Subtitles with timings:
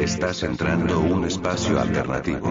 [0.00, 2.50] Estás entrando un espacio alternativo.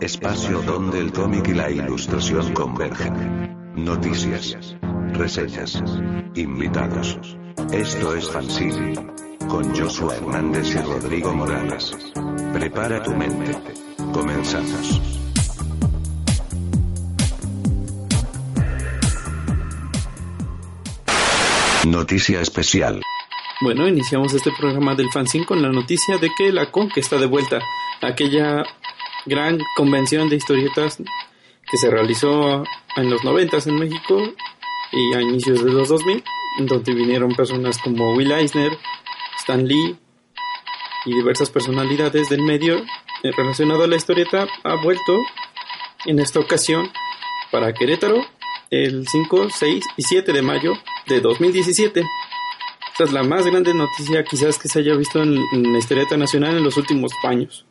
[0.00, 3.74] Espacio donde el cómic y la ilustración convergen.
[3.74, 4.74] Noticias.
[5.12, 5.82] Reseñas.
[6.34, 7.36] Invitados.
[7.72, 8.94] Esto es Fanzine.
[9.48, 11.92] Con Joshua Hernández y Rodrigo Morales.
[12.54, 13.54] Prepara tu mente.
[14.14, 15.02] Comenzamos.
[21.84, 23.02] Noticia especial.
[23.60, 27.26] Bueno, iniciamos este programa del fanzine con la noticia de que la Conque está de
[27.26, 27.58] vuelta.
[28.00, 28.62] Aquella
[29.26, 30.98] gran convención de historietas
[31.68, 32.62] que se realizó
[32.94, 34.22] en los noventas en México
[34.92, 36.22] y a inicios de los 2000,
[36.60, 38.78] donde vinieron personas como Will Eisner,
[39.40, 39.98] Stan Lee
[41.04, 42.78] y diversas personalidades del medio
[43.24, 45.18] eh, relacionado a la historieta, ha vuelto
[46.06, 46.92] en esta ocasión
[47.50, 48.24] para Querétaro
[48.70, 50.74] el 5, 6 y 7 de mayo
[51.08, 52.04] de 2017.
[52.98, 56.16] Esta es la más grande noticia quizás que se haya visto en, en la historieta
[56.16, 57.64] nacional en los últimos años.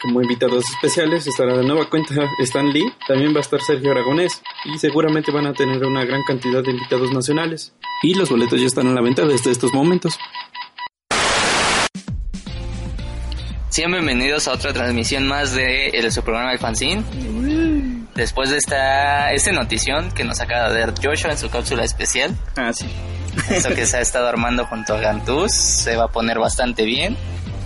[0.00, 4.40] Como invitados especiales estará de nueva cuenta Stan Lee, también va a estar Sergio Aragonés
[4.64, 7.74] y seguramente van a tener una gran cantidad de invitados nacionales.
[8.02, 10.18] Y los boletos ya están a la venta desde estos momentos.
[13.68, 17.04] Sean bienvenidos a otra transmisión más de, de su programa El Fanzine.
[18.14, 22.34] Después de esta, esta notición que nos acaba de dar Joshua en su cápsula especial.
[22.56, 22.86] Ah, sí.
[23.50, 27.16] Eso que se ha estado armando junto a Gantuz se va a poner bastante bien.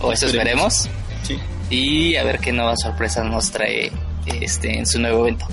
[0.00, 0.88] O eso esperemos.
[1.22, 1.38] Sí.
[1.70, 3.90] Y a ver qué nuevas sorpresas nos trae
[4.26, 5.46] este en su nuevo evento.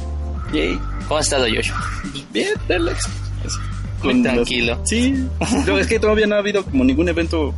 [0.54, 0.80] Yay.
[1.08, 1.78] ¿Cómo ha estado Joshua?
[2.32, 3.08] Bien, relax.
[4.04, 4.82] Muy con los- tranquilo.
[4.86, 5.28] Sí.
[5.66, 7.54] No, es que todavía no ha habido como ningún evento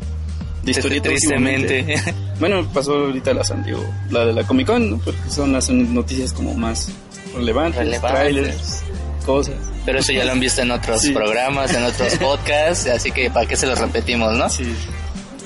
[0.64, 1.96] de historieta Tristemente.
[2.42, 4.98] Bueno, pasó ahorita la San Diego, la de la Comic Con, ¿no?
[4.98, 6.90] porque son las noticias como más
[7.36, 8.20] relevantes, Relevantes.
[8.20, 8.84] trailers,
[9.28, 9.54] cosas.
[9.86, 11.12] Pero eso ya lo han visto en otros Sí.
[11.12, 14.50] programas, en otros podcasts, así que para qué se los repetimos, ¿no?
[14.50, 14.76] Sí.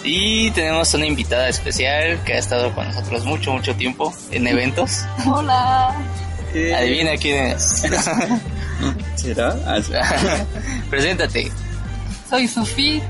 [0.04, 5.02] Y tenemos una invitada especial que ha estado con nosotros mucho, mucho tiempo en eventos.
[5.26, 5.96] Hola.
[6.78, 7.84] Adivina quién es.
[9.16, 9.56] ¿Será?
[9.66, 9.94] Ah, sí.
[10.90, 11.52] Preséntate.
[12.30, 13.02] Soy Sufi.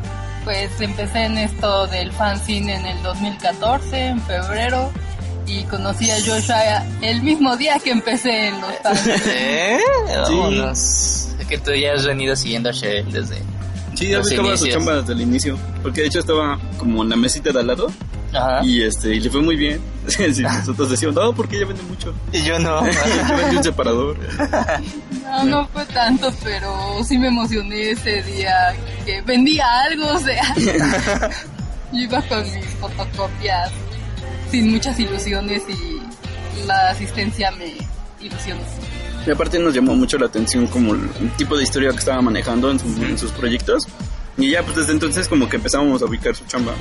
[0.44, 4.92] Pues empecé en esto del fanzine en el 2014, en febrero.
[5.48, 8.72] Y conocí a Joshua el mismo día que empecé en los.
[9.28, 9.80] ¿Eh?
[10.24, 11.30] Vámonos.
[11.40, 13.38] Es que tú ya has venido siguiendo a Shell desde.
[13.94, 17.16] Sí, ya buscaba su chamba desde el inicio, porque de hecho estaba como en la
[17.16, 17.88] mesita de al lado
[18.34, 18.60] Ajá.
[18.66, 19.80] y este y le fue muy bien.
[20.08, 22.14] Sí, nosotros decíamos, no, porque ella vende mucho.
[22.32, 22.86] Y yo no.
[23.30, 24.18] Yo vendí un separador.
[25.24, 30.54] No, no fue tanto, pero sí me emocioné ese día que vendía algo, o sea.
[31.92, 33.72] Yo iba con mis fotocopias
[34.56, 37.74] sin muchas ilusiones y la asistencia me
[38.22, 38.62] ilusionó.
[39.28, 42.72] Y aparte nos llamó mucho la atención como el tipo de historia que estaba manejando
[42.72, 43.88] en, su- en sus proyectos.
[44.38, 46.74] Y ya pues desde entonces como que empezamos a ubicar su chamba.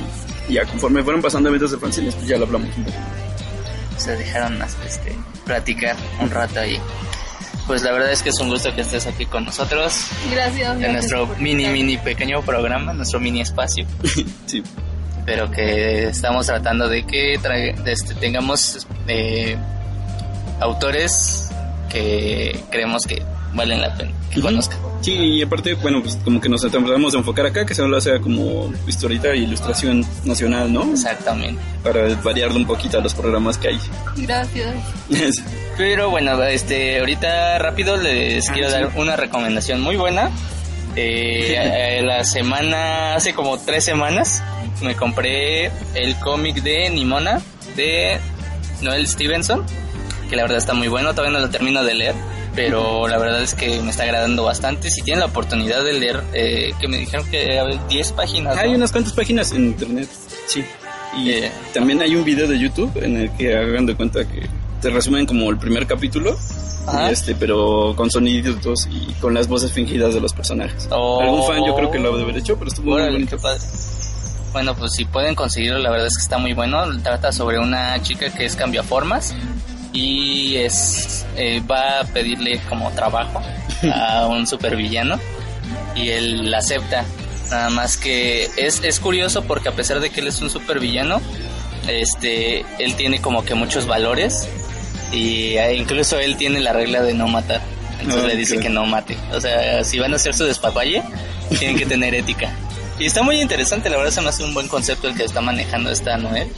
[0.49, 2.97] Y ya conforme fueron pasando eventos de fanzines, pues ya lo hablamos un poco.
[3.97, 6.79] Se dejaron este, platicar un rato ahí.
[7.67, 10.75] Pues la verdad es que es un gusto que estés aquí con nosotros Gracias.
[10.75, 11.73] en gracias nuestro mini, invitarme.
[11.73, 13.87] mini pequeño programa, nuestro mini espacio.
[14.47, 14.63] Sí.
[15.25, 19.57] Pero que estamos tratando de que de este, tengamos eh,
[20.61, 21.51] autores
[21.89, 23.23] que creemos que
[23.55, 24.79] valen la pena que conozcan.
[25.01, 28.19] Sí, y aparte, bueno, pues como que nos tratamos de enfocar acá, que solo sea
[28.21, 30.91] como historieta e ilustración nacional, ¿no?
[30.91, 31.61] Exactamente.
[31.83, 33.79] Para variarle un poquito a los programas que hay.
[34.17, 34.75] Gracias.
[35.77, 38.75] Pero bueno, este, ahorita rápido les Ah, quiero sí.
[38.75, 40.31] dar una recomendación muy buena.
[40.97, 44.43] Eh, eh, la semana, hace como tres semanas,
[44.83, 47.41] me compré el cómic de Nimona
[47.77, 48.19] de
[48.83, 49.65] Noel Stevenson,
[50.29, 52.15] que la verdad está muy bueno, todavía no lo termino de leer,
[52.55, 54.91] pero la verdad es que me está agradando bastante.
[54.91, 58.57] Si tienen la oportunidad de leer, eh, que me dijeron que había 10 páginas.
[58.57, 58.63] ¿no?
[58.63, 60.09] Hay unas cuantas páginas en internet,
[60.47, 60.65] sí.
[61.17, 61.53] Y Eh.
[61.73, 64.49] también hay un video de YouTube en el que hagan de cuenta que
[64.81, 66.37] te resumen como el primer capítulo,
[66.87, 67.11] Ajá.
[67.11, 70.89] este, pero con soniditos y con las voces fingidas de los personajes.
[70.91, 71.21] Oh.
[71.23, 73.37] Algún fan yo creo que lo ha de haber hecho, pero estuvo muy bonito.
[74.55, 76.87] Bueno, pues si pueden conseguirlo, la verdad es que está muy bueno.
[77.03, 79.35] Trata sobre una chica que es cambiaformas
[79.93, 83.43] y es eh, va a pedirle como trabajo
[83.93, 85.19] a un supervillano
[85.97, 87.05] y él la acepta.
[87.51, 91.21] Nada más que es, es curioso porque a pesar de que él es un supervillano,
[91.89, 94.49] este, él tiene como que muchos valores
[95.11, 97.61] y eh, incluso él tiene la regla de no matar.
[98.01, 99.19] Entonces le dice que no mate.
[99.33, 101.03] O sea, si van a hacer su despapalle,
[101.59, 102.53] tienen que tener ética.
[102.99, 105.41] Y está muy interesante, la verdad se me hace un buen concepto el que está
[105.41, 106.49] manejando esta Noel.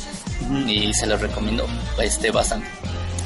[0.66, 1.66] Y se lo recomiendo
[2.02, 2.66] este, bastante.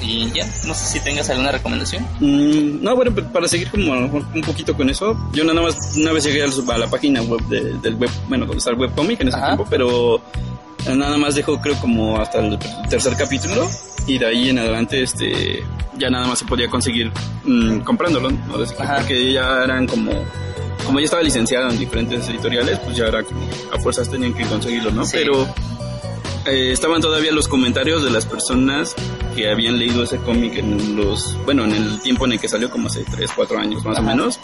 [0.02, 2.02] Y ya, no sé si tengas alguna recomendación.
[2.20, 5.60] Mm, no, bueno, para seguir como a lo mejor un poquito con eso, yo nada
[5.60, 8.76] más una vez llegué a la página web de- del web, bueno, donde está el
[8.78, 9.46] webcomic en ese Ajá.
[9.48, 10.22] tiempo, pero
[10.96, 12.58] nada más dejó creo como hasta el
[12.88, 13.68] tercer capítulo
[14.06, 15.62] y de ahí en adelante este
[15.98, 17.12] ya nada más se podía conseguir
[17.44, 18.38] mm, comprándolo, ¿no?
[18.50, 20.12] Porque ya eran como
[20.90, 24.44] como ya estaba licenciado en diferentes editoriales, pues ya era como a fuerzas tenían que
[24.44, 25.04] conseguirlo, ¿no?
[25.04, 25.18] Sí.
[25.18, 25.46] Pero
[26.46, 28.96] eh, estaban todavía los comentarios de las personas
[29.36, 32.70] que habían leído ese cómic en los, bueno, en el tiempo en el que salió,
[32.70, 34.40] como hace 3, 4 años más o menos.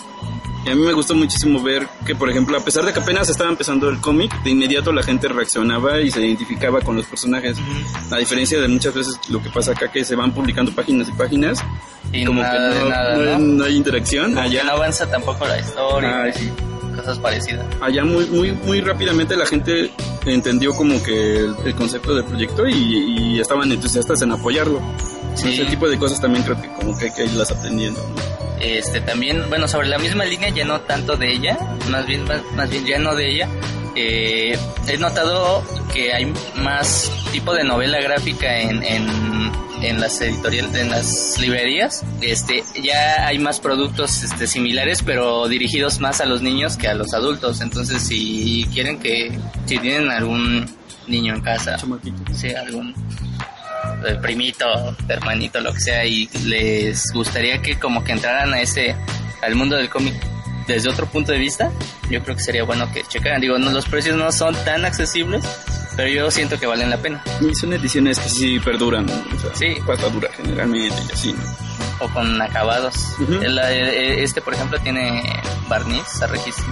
[0.67, 3.29] Y a mí me gustó muchísimo ver que, por ejemplo, a pesar de que apenas
[3.31, 7.57] estaba empezando el cómic, de inmediato la gente reaccionaba y se identificaba con los personajes.
[8.11, 11.13] A diferencia de muchas veces lo que pasa acá, que se van publicando páginas y
[11.13, 11.63] páginas,
[12.13, 13.39] Y como nada que no, nada, no- ¿no?
[13.39, 14.35] no hay interacción.
[14.35, 16.23] Como que Allá, no avanza tampoco la historia.
[16.23, 16.51] Ay, sí.
[16.97, 17.65] Cosas parecidas.
[17.81, 19.91] allá muy, muy, muy rápidamente la gente
[20.25, 24.81] entendió como que el, el concepto del proyecto y, y estaban entusiastas en apoyarlo.
[25.35, 25.51] Sí.
[25.53, 28.01] Ese tipo de cosas también creo que como que hay que irlas aprendiendo.
[28.01, 28.46] ¿no?
[28.61, 31.59] Este también, bueno, sobre la misma línea, ya no tanto de ella,
[31.91, 33.49] más bien, más, más bien ya no de ella.
[33.95, 34.59] eh,
[34.89, 35.63] he notado
[35.93, 39.07] que hay más tipo de novela gráfica en, en,
[39.83, 42.03] en las editoriales, en las librerías.
[42.21, 46.95] Este, ya hay más productos este, similares, pero dirigidos más a los niños que a
[46.95, 47.61] los adultos.
[47.61, 50.67] Entonces, si quieren que, si tienen algún
[51.07, 52.35] niño en casa, Chamaquito.
[52.35, 52.95] sí, algún
[54.07, 54.65] eh, primito,
[55.09, 58.95] hermanito, lo que sea, y les gustaría que como que entraran a ese,
[59.43, 60.15] al mundo del cómic
[60.67, 61.71] desde otro punto de vista,
[62.11, 63.41] yo creo que sería bueno que checaran.
[63.41, 65.45] Digo, no, los precios no son tan accesibles,
[65.97, 67.23] pero yo siento que valen la pena.
[67.41, 69.77] Y son ediciones que sí perduran, o sea, Sí.
[69.87, 71.41] pasta dura generalmente y así, ¿no?
[72.05, 72.95] O con acabados.
[73.21, 73.35] Ujú.
[73.35, 75.23] El- eh, este, por ejemplo, tiene
[75.69, 76.65] barniz a registro.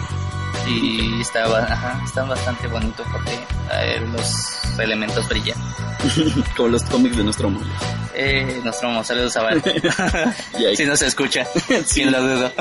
[0.67, 3.33] Y está, ba- ajá, está bastante bonito porque
[3.73, 5.59] eh, los elementos brillan.
[6.57, 7.69] Como los cómics de nuestro mundo.
[8.15, 9.63] Eh, nuestro saludos a Val.
[10.77, 11.83] Si no se escucha, Sí.
[11.87, 12.53] sin lo dudo.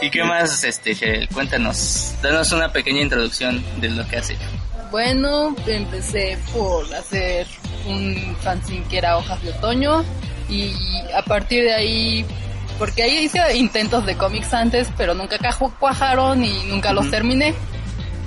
[0.00, 1.28] ¿Y qué más, este, Cheryl?
[1.28, 4.40] Cuéntanos, danos una pequeña introducción de lo que has hecho.
[4.90, 7.46] Bueno, empecé por hacer
[7.86, 10.04] un fanzine que era hojas de otoño
[10.48, 10.74] y
[11.16, 12.26] a partir de ahí,
[12.78, 15.38] porque ahí hice intentos de cómics antes, pero nunca
[15.78, 17.54] cuajaron y nunca los terminé.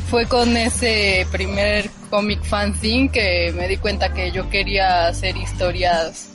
[0.10, 6.30] Fue con ese primer cómic fanzine que me di cuenta que yo quería hacer historias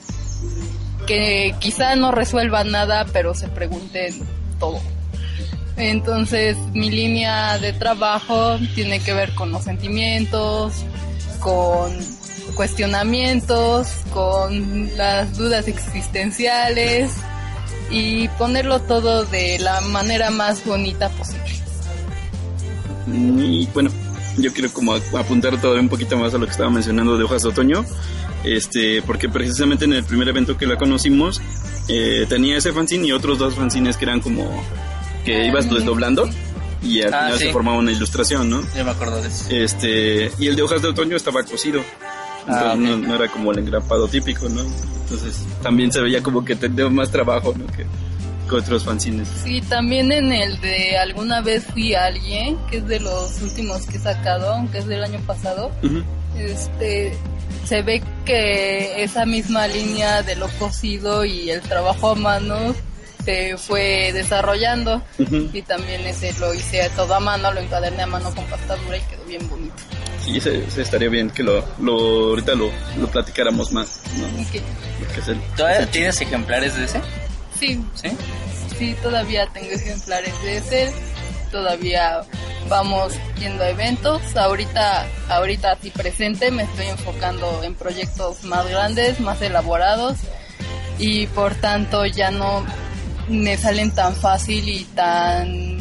[1.06, 4.14] que quizá no resuelvan nada, pero se pregunten
[4.58, 4.80] todo.
[5.76, 10.84] Entonces mi línea de trabajo tiene que ver con los sentimientos,
[11.38, 11.96] con
[12.54, 17.12] cuestionamientos, con las dudas existenciales
[17.90, 21.50] y ponerlo todo de la manera más bonita posible.
[23.06, 23.90] Y bueno,
[24.38, 27.42] yo quiero como apuntar todavía un poquito más a lo que estaba mencionando de hojas
[27.42, 27.84] de otoño,
[28.44, 31.40] este, porque precisamente en el primer evento que la conocimos
[31.88, 34.48] eh, tenía ese fanzine y otros dos fanzines que eran como
[35.24, 36.28] que ibas desdoblando
[36.82, 37.44] y al Ah, final sí.
[37.46, 38.62] se formaba una ilustración, ¿no?
[38.76, 39.44] Yo me acuerdo de eso.
[39.50, 41.82] Este, y el de hojas de otoño estaba cosido.
[42.40, 44.62] Entonces Ah, no, no era como el engrapado típico, ¿no?
[45.02, 47.66] Entonces también se veía como que tenía más trabajo, ¿no?
[47.66, 47.84] Que,
[48.48, 49.28] que otros fanzines.
[49.44, 53.86] Sí, también en el de alguna vez fui a alguien, que es de los últimos
[53.86, 55.70] que he sacado, aunque es del año pasado,
[56.36, 57.16] este
[57.64, 62.74] se ve que esa misma línea de lo cosido y el trabajo a mano
[63.24, 65.02] se fue desarrollando
[65.52, 68.96] y también ese lo hice todo a mano, lo encuaderné a mano con pasta dura
[68.96, 69.74] y quedó bien bonito.
[70.30, 71.92] Sí, ese, ese estaría bien que lo, lo
[72.30, 74.26] ahorita lo, lo platicáramos más, ¿no?
[75.18, 77.00] Es el- ¿Todavía tienes ejemplares de ese?
[77.58, 78.08] Sí, ¿Sí?
[78.78, 80.92] sí, todavía tengo ejemplares de ese,
[81.50, 82.20] todavía
[82.68, 89.18] vamos yendo a eventos, ahorita, ahorita sí presente me estoy enfocando en proyectos más grandes,
[89.20, 90.16] más elaborados
[90.98, 92.64] y por tanto ya no
[93.28, 95.79] me salen tan fácil y tan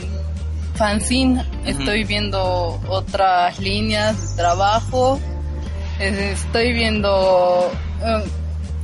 [0.80, 5.20] fanzine, estoy viendo otras líneas de trabajo,
[6.00, 7.70] estoy viendo
[8.02, 8.24] eh,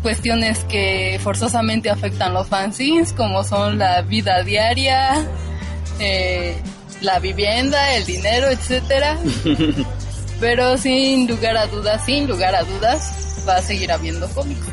[0.02, 5.26] cuestiones que forzosamente afectan los fanzines, como son la vida diaria,
[6.00, 6.62] eh,
[7.00, 9.18] la vivienda, el dinero, etcétera.
[10.42, 14.68] Pero sin lugar a dudas, sin lugar a dudas, va a seguir habiendo cómics.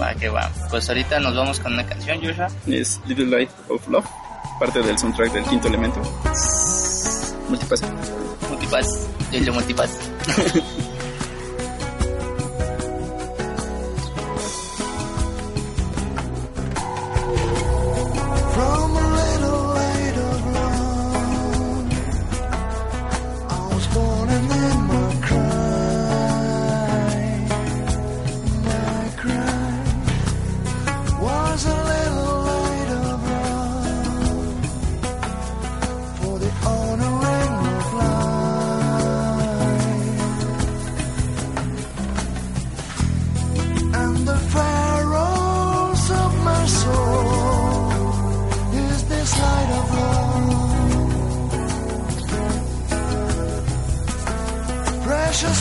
[0.00, 0.50] Va, que va.
[0.70, 2.48] Pues ahorita nos vamos con una canción, Joshua.
[2.66, 4.06] es Little Light of Love,
[4.58, 6.00] parte del soundtrack del quinto elemento.
[7.48, 7.82] Multipass.
[8.48, 9.90] Multipass, yo, yo multipass.
[44.26, 47.92] the pharaohs of my soul
[48.74, 50.26] is this light of love.
[55.04, 55.60] Precious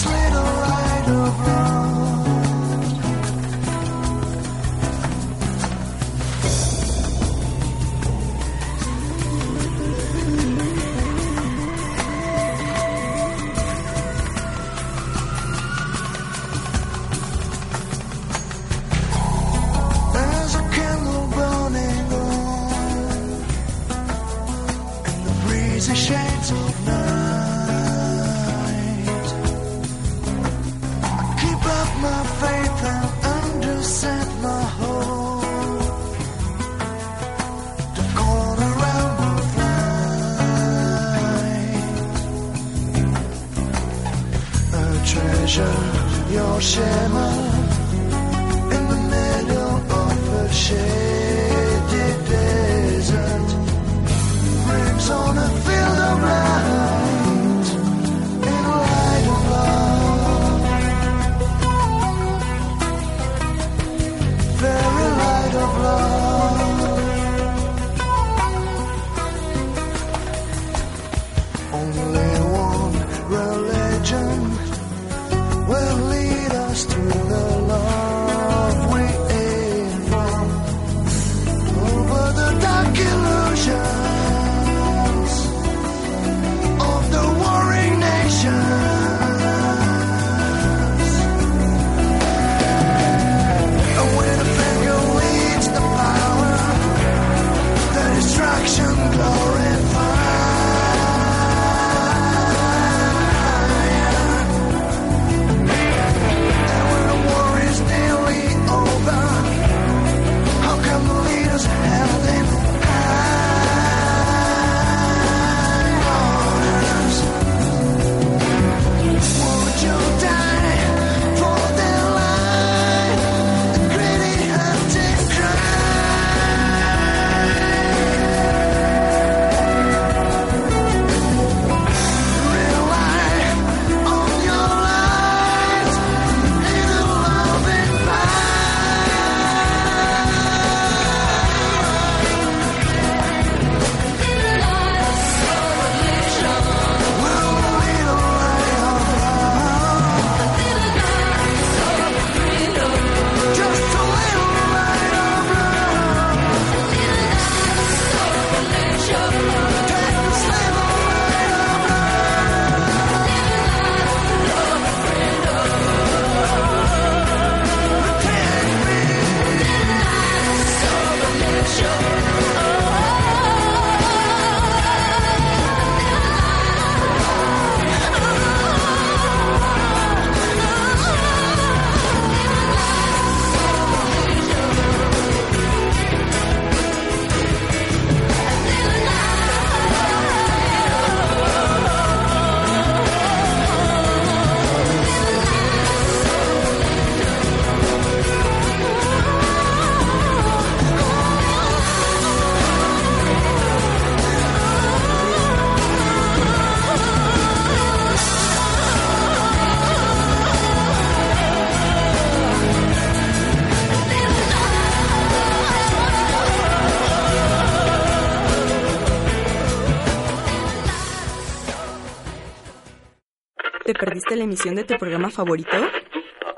[224.46, 225.75] emisión de tu programa favorito?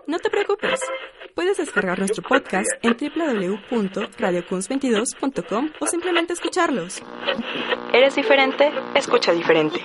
[0.05, 0.79] No te preocupes.
[1.35, 7.01] Puedes descargar nuestro podcast en www.radiocuns22.com o simplemente escucharlos.
[7.93, 8.71] ¿Eres diferente?
[8.95, 9.79] Escucha diferente.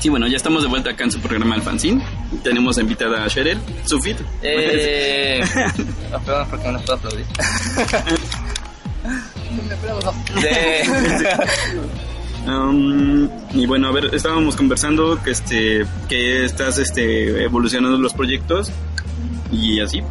[0.00, 2.02] Sí, bueno, ya estamos de vuelta acá en su programa Alfancín.
[2.42, 4.18] Tenemos invitada a Cheryl, Sufit.
[4.42, 5.40] Eh,
[6.10, 7.24] no porque no puedo aplaudir.
[10.40, 12.00] De...
[12.46, 18.70] Um, y bueno, a ver, estábamos conversando que este que estás este evolucionando los proyectos
[19.50, 20.02] y así.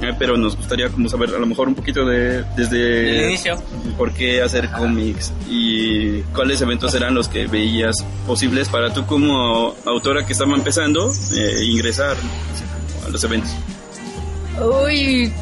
[0.00, 3.62] Eh, pero nos gustaría como saber a lo mejor un poquito de desde El inicio.
[3.96, 9.74] por qué hacer cómics y cuáles eventos eran los que veías posibles para tú como
[9.86, 12.16] autora que estaba empezando eh, ingresar
[13.06, 13.52] a los eventos.
[14.60, 15.32] Uy,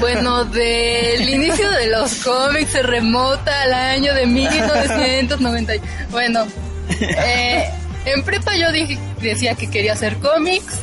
[0.00, 5.74] bueno, del inicio de los cómics se remota al año de 1990.
[5.76, 6.46] y- Bueno,
[7.00, 7.70] eh,
[8.04, 10.74] en prepa yo dije, decía que quería hacer cómics,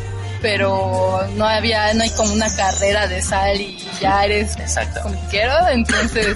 [0.41, 5.01] pero no había, no hay como una carrera de sal y ya eres Exacto.
[5.03, 6.35] comiquero, entonces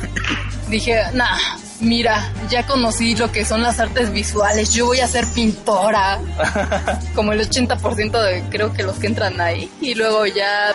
[0.69, 1.37] dije, nah,
[1.81, 6.19] mira, ya conocí lo que son las artes visuales, yo voy a ser pintora,
[7.15, 10.73] como el 80% de creo que los que entran ahí, y luego ya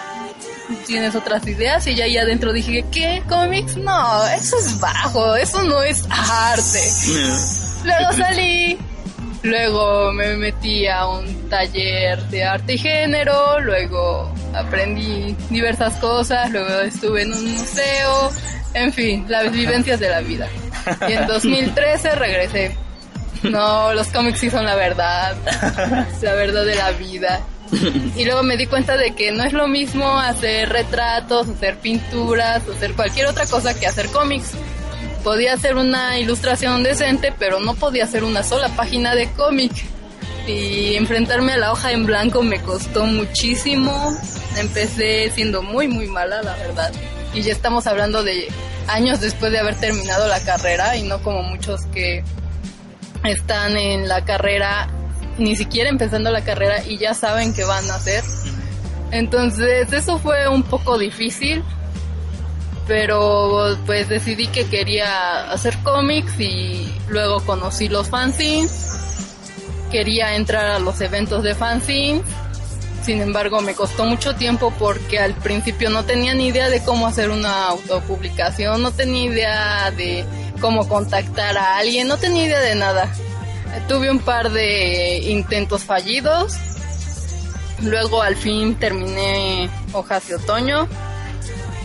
[0.87, 3.23] tienes otras ideas y ya ahí adentro dije, ¿qué?
[3.29, 3.77] ¿Cómics?
[3.77, 6.81] No, eso es bajo, eso no es arte.
[7.85, 8.79] Luego salí,
[9.43, 16.81] luego me metí a un taller de arte y género, luego aprendí diversas cosas, luego
[16.81, 18.31] estuve en un museo,
[18.75, 20.47] en fin, las vivencias de la vida.
[21.09, 22.77] Y en 2013 regresé.
[23.43, 25.35] No, los cómics sí son la verdad,
[26.23, 27.41] la verdad de la vida.
[28.17, 32.63] Y luego me di cuenta de que no es lo mismo hacer retratos, hacer pinturas,
[32.69, 34.53] hacer cualquier otra cosa que hacer cómics
[35.23, 39.73] podía hacer una ilustración decente, pero no podía hacer una sola página de cómic.
[40.47, 44.13] Y enfrentarme a la hoja en blanco me costó muchísimo.
[44.57, 46.93] Empecé siendo muy, muy mala, la verdad.
[47.33, 48.49] Y ya estamos hablando de
[48.89, 52.25] años después de haber terminado la carrera y no como muchos que
[53.23, 54.89] están en la carrera,
[55.39, 58.23] ni siquiera empezando la carrera y ya saben qué van a hacer.
[59.11, 61.63] Entonces eso fue un poco difícil,
[62.87, 68.89] pero pues decidí que quería hacer cómics y luego conocí los fanzines.
[69.91, 72.23] Quería entrar a los eventos de fanzines.
[73.03, 77.09] Sin embargo, me costó mucho tiempo porque al principio no tenía ni idea de cómo
[77.09, 80.25] hacer una autopublicación, no tenía idea de
[80.61, 83.13] cómo contactar a alguien, no tenía idea de nada.
[83.89, 86.55] Tuve un par de intentos fallidos.
[87.83, 90.89] Luego al fin terminé Hojas de Otoño.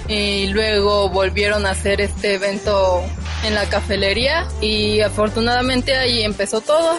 [0.08, 3.04] Y luego volvieron a hacer este evento
[3.45, 4.47] en la cafelería.
[4.62, 6.97] Y afortunadamente ahí empezó todo.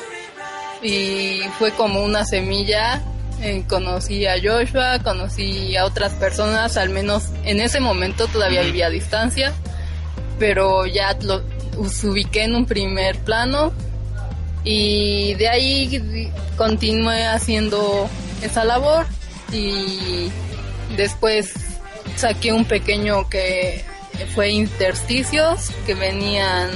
[0.83, 3.03] Y fue como una semilla
[3.40, 8.87] Eh, conocí a Joshua conocí a otras personas al menos en ese momento todavía vivía
[8.88, 9.53] a distancia.
[10.40, 11.44] Pero ya lo
[11.77, 13.72] us- ubiqué en un primer plano
[14.70, 18.07] y de ahí continué haciendo
[18.42, 19.07] esa labor
[19.50, 20.28] y
[20.94, 21.54] después
[22.16, 23.83] saqué un pequeño que
[24.35, 26.68] fue intersticios que venían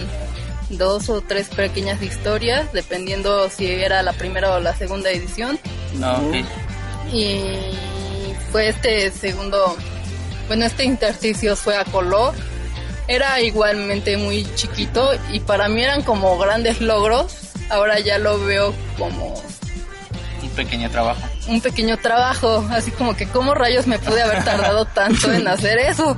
[0.70, 5.61] dos o tres pequeñas historias dependiendo si era la primera o la segunda edición.
[5.98, 6.37] No, ok.
[7.12, 7.42] y
[8.52, 9.76] fue este segundo
[10.48, 12.33] bueno este intersticios fue a color.
[13.07, 18.72] Era igualmente muy chiquito y para mí eran como grandes logros ahora ya lo veo
[18.98, 19.35] como
[20.42, 21.20] Un pequeño trabajo.
[21.48, 25.78] un pequeño trabajo, así como que cómo rayos me pude haber tardado tanto en hacer
[25.78, 26.16] eso.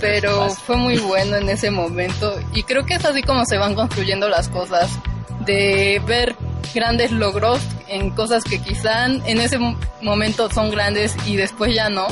[0.00, 3.74] Pero fue muy bueno en ese momento y creo que es así como se van
[3.74, 4.88] construyendo las cosas,
[5.40, 6.36] de ver
[6.72, 11.88] grandes logros en cosas que quizá en ese mo- momento son grandes y después ya
[11.90, 12.06] no.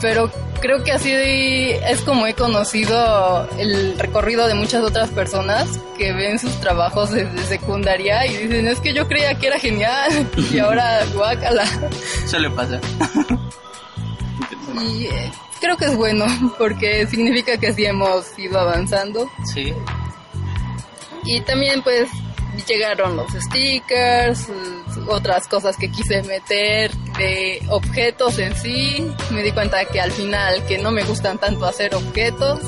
[0.00, 0.30] Pero
[0.60, 6.38] creo que así es como he conocido el recorrido de muchas otras personas que ven
[6.38, 11.04] sus trabajos desde secundaria y dicen, es que yo creía que era genial y ahora
[11.14, 11.64] guácala.
[12.26, 12.80] Suele pasar.
[14.80, 16.26] Y eh, creo que es bueno
[16.58, 19.28] porque significa que sí hemos ido avanzando.
[19.52, 19.72] Sí.
[21.24, 22.08] Y también pues
[22.66, 24.46] llegaron los stickers,
[25.08, 29.10] otras cosas que quise meter de objetos en sí.
[29.30, 32.60] Me di cuenta que al final que no me gustan tanto hacer objetos.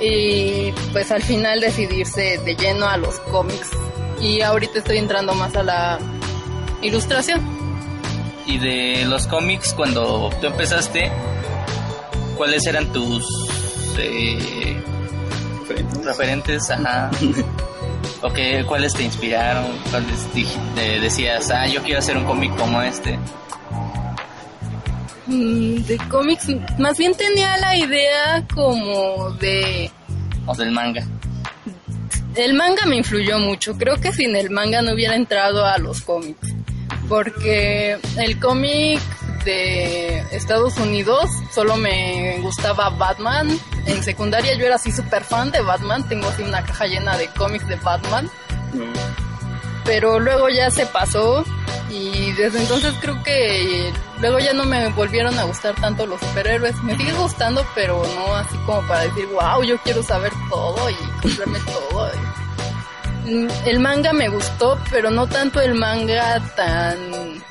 [0.00, 3.70] Y pues al final decidirse de lleno a los cómics.
[4.20, 5.98] Y ahorita estoy entrando más a la
[6.82, 7.40] ilustración.
[8.46, 11.10] Y de los cómics, cuando tú empezaste,
[12.36, 13.26] ¿cuáles eran tus
[13.98, 14.82] eh,
[16.02, 16.70] referentes?
[16.70, 17.10] Ajá.
[18.22, 19.66] ¿O qué, cuáles te inspiraron?
[19.90, 20.26] ¿Cuáles
[20.74, 23.18] te decías, ah, yo quiero hacer un cómic como este?
[25.26, 26.46] Mm, De cómics,
[26.78, 29.90] más bien tenía la idea como de
[30.46, 31.06] O del manga.
[32.34, 33.76] El manga me influyó mucho.
[33.76, 36.54] Creo que sin el manga no hubiera entrado a los cómics.
[37.08, 39.00] Porque el cómic
[39.44, 43.58] de Estados Unidos solo me gustaba Batman.
[43.86, 47.28] En secundaria yo era así súper fan de Batman, tengo así una caja llena de
[47.28, 48.30] cómics de Batman.
[49.84, 51.44] Pero luego ya se pasó
[51.88, 56.80] y desde entonces creo que luego ya no me volvieron a gustar tanto los superhéroes.
[56.82, 60.94] Me sigue gustando, pero no así como para decir, wow, yo quiero saber todo y
[61.22, 62.10] comprarme todo.
[63.24, 67.42] Mm, El manga me gustó, pero no tanto el manga tan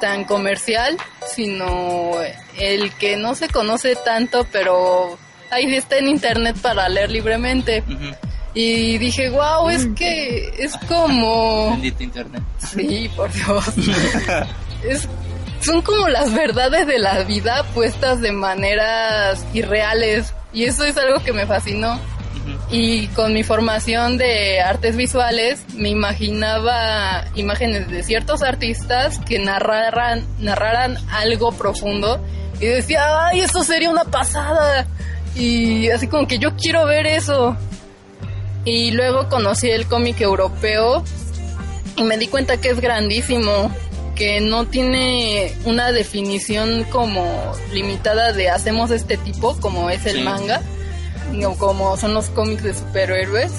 [0.00, 0.96] tan comercial,
[1.34, 2.12] sino
[2.58, 5.18] el que no se conoce tanto, pero
[5.50, 7.82] ahí está en internet para leer libremente.
[8.54, 11.70] Y dije, wow, es que es como...
[11.72, 12.42] Bendito internet.
[12.58, 13.64] Sí, por Dios.
[14.82, 15.08] Es-
[15.60, 20.32] son como las verdades de la vida puestas de maneras irreales.
[20.52, 21.98] Y eso es algo que me fascinó.
[22.70, 30.26] Y con mi formación de artes visuales, me imaginaba imágenes de ciertos artistas que narraran,
[30.40, 32.20] narraran algo profundo.
[32.60, 34.86] Y decía, ay, eso sería una pasada.
[35.36, 37.56] Y así como que yo quiero ver eso.
[38.64, 41.04] Y luego conocí el cómic europeo
[41.96, 43.70] y me di cuenta que es grandísimo,
[44.16, 50.22] que no tiene una definición como limitada de hacemos este tipo, como es el Sí.
[50.22, 50.62] manga,
[51.58, 53.52] como son los cómics de superhéroes.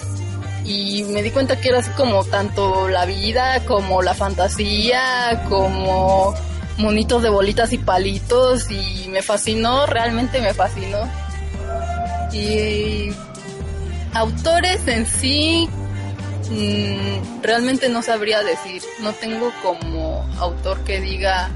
[0.65, 6.34] Y me di cuenta que era así como tanto la vida, como la fantasía, como
[6.77, 10.99] monitos de bolitas y palitos, y me fascinó, realmente me fascinó.
[12.34, 13.12] Y
[14.13, 15.69] autores en sí
[16.51, 18.82] mm, realmente no sabría decir.
[19.01, 21.49] No tengo como autor que diga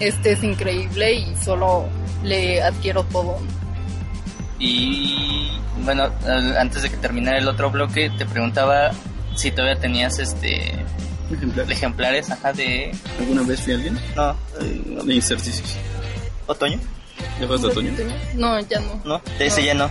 [0.00, 1.86] este es increíble y solo
[2.22, 3.38] le adquiero todo.
[4.58, 5.50] Y
[5.84, 6.10] bueno,
[6.58, 8.90] antes de que terminara el otro bloque, te preguntaba
[9.36, 10.84] si todavía tenías este
[11.30, 11.70] Ejemplar.
[11.70, 12.90] ejemplares, ajá, de
[13.20, 13.98] ¿Alguna vez fui alguien?
[14.16, 14.36] no,
[15.04, 15.76] De incerticios.
[16.46, 16.78] otoño,
[17.40, 17.92] ¿Ya fue hasta otoño?
[18.34, 19.00] No, ya no.
[19.04, 19.88] no, de ese ya no.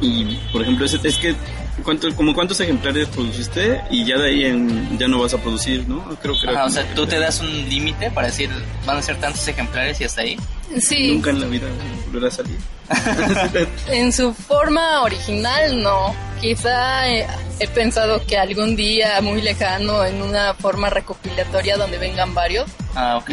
[0.00, 1.34] Y, por ejemplo, ese- es que,
[1.82, 3.80] ¿cuánto, como ¿cuántos ejemplares produciste?
[3.90, 6.04] Y ya de ahí en, ya no vas a producir, ¿no?
[6.22, 8.50] Creo que Ajá, o sea, tú te das un límite para decir,
[8.86, 10.36] van a ser tantos ejemplares y hasta ahí.
[10.80, 11.66] Sí, Nunca en la vida
[12.06, 12.56] volverá a salir.
[13.88, 16.14] en su forma original no.
[16.40, 17.26] Quizá eh,
[17.58, 23.18] he pensado que algún día muy lejano en una forma recopilatoria donde vengan varios, Ah,
[23.18, 23.30] ok.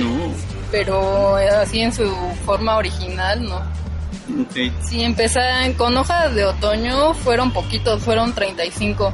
[0.71, 2.13] Pero eh, así en su
[2.45, 3.61] forma original no.
[4.29, 4.71] Ok.
[4.87, 5.39] Sí, empecé
[5.77, 9.13] con hojas de otoño, fueron poquitos, fueron 35.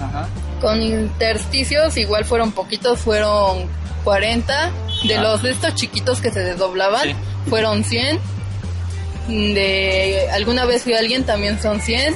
[0.00, 0.28] Ajá.
[0.60, 3.66] Con intersticios igual fueron poquitos, fueron
[4.04, 4.70] 40.
[5.06, 5.22] De Ah.
[5.22, 7.14] los de estos chiquitos que se desdoblaban, Sí.
[7.48, 8.18] fueron 100.
[9.28, 12.14] De alguna vez fui alguien, también son 100.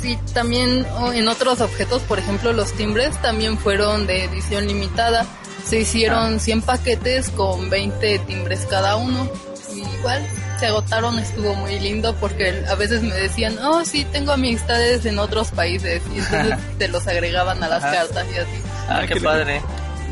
[0.00, 5.26] Sí, también oh, en otros objetos, por ejemplo los timbres, también fueron de edición limitada.
[5.64, 9.28] Se hicieron 100 paquetes con 20 timbres cada uno.
[9.74, 10.26] Y igual
[10.62, 15.18] se agotaron, estuvo muy lindo porque a veces me decían, oh sí, tengo amistades en
[15.18, 17.92] otros países y entonces te los agregaban a las Ajá.
[17.94, 18.62] cartas y así.
[18.88, 19.60] Ah, Ah, qué qué padre.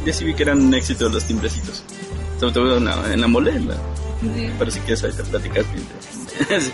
[0.04, 1.84] Ya sí vi que eran un éxito los timbrecitos.
[2.40, 3.76] Sobre todo en la, en la mole, en la-
[4.20, 4.50] Sí.
[4.58, 5.86] pero si quieres ahorita platicas bien.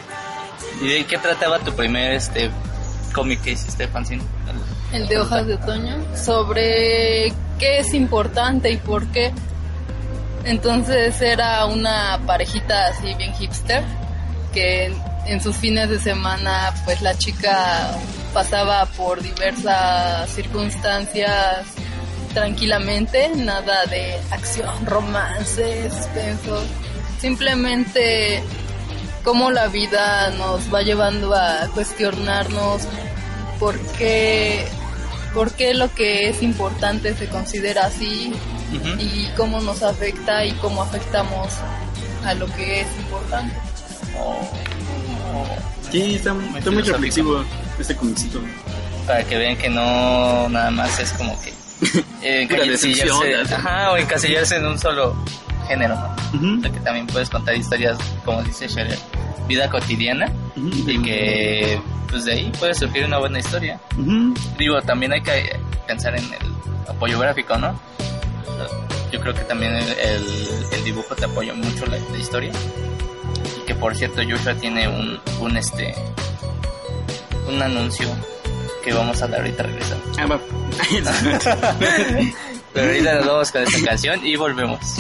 [0.81, 2.51] ¿Y de qué trataba tu primer este
[3.13, 4.23] cómic que hiciste, fanzine?
[4.93, 9.33] El de hojas de otoño, sobre qué es importante y por qué.
[10.47, 13.83] Entonces era una parejita así bien hipster,
[14.55, 14.93] que
[15.27, 17.99] en, sus fines de semana pues la chica
[18.33, 21.67] pasaba por diversas circunstancias
[22.33, 26.63] tranquilamente, nada de acción, romance, suspenso,
[27.21, 28.41] simplemente
[29.25, 32.83] cómo la vida nos va llevando a cuestionarnos
[33.59, 34.65] por qué,
[35.35, 38.33] por qué lo que es importante se considera así
[38.99, 41.49] Y cómo nos afecta y cómo afectamos
[42.25, 43.55] a lo que es importante.
[44.19, 44.41] Oh,
[45.35, 45.47] oh,
[45.91, 47.45] Sí, está, está muy reflexivo
[47.79, 48.41] este comicito.
[49.07, 51.51] para que vean que no nada más es como que
[52.23, 55.15] eh, encasillarse- ajá, o encasillarse en un solo
[55.69, 56.59] género, ¿no?
[56.59, 58.99] O sea, que también puedes contar historias, como dice Scherer,
[59.47, 63.79] vida cotidiana y que pues de ahí puede surgir una buena historia.
[64.59, 67.79] Digo, también hay que pensar en el apoyo gráfico, ¿no?
[69.13, 72.51] Yo creo que también el, el- el dibujo te apoya mucho la, la historia.
[73.63, 75.95] Y que por cierto, Joshua tiene un, un este
[77.49, 78.09] un anuncio
[78.85, 80.05] que vamos a dar ahorita regresando.
[80.19, 80.39] Ah.
[82.73, 84.81] Pero ahorita nos vamos con esta canción y volvemos.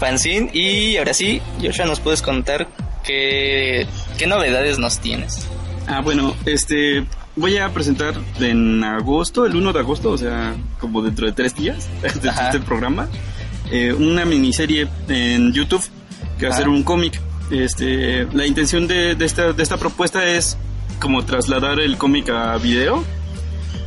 [0.00, 2.66] fanzine y ahora sí, Joshua, ¿nos puedes contar
[3.04, 3.86] qué,
[4.18, 5.46] qué novedades nos tienes?
[5.86, 11.00] Ah, bueno, este voy a presentar en agosto, el 1 de agosto, o sea, como
[11.00, 13.08] dentro de tres días de este programa,
[13.70, 15.88] eh, una miniserie en YouTube
[16.44, 16.58] que Ajá.
[16.58, 17.20] ser un cómic.
[17.50, 20.56] Este, la intención de, de esta, de esta propuesta es
[20.98, 23.04] como trasladar el cómic a video,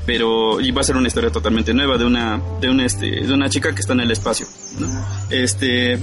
[0.05, 3.33] pero y va a ser una historia totalmente nueva de una de una este de
[3.33, 4.47] una chica que está en el espacio.
[4.79, 4.87] ¿no?
[5.29, 5.99] Este,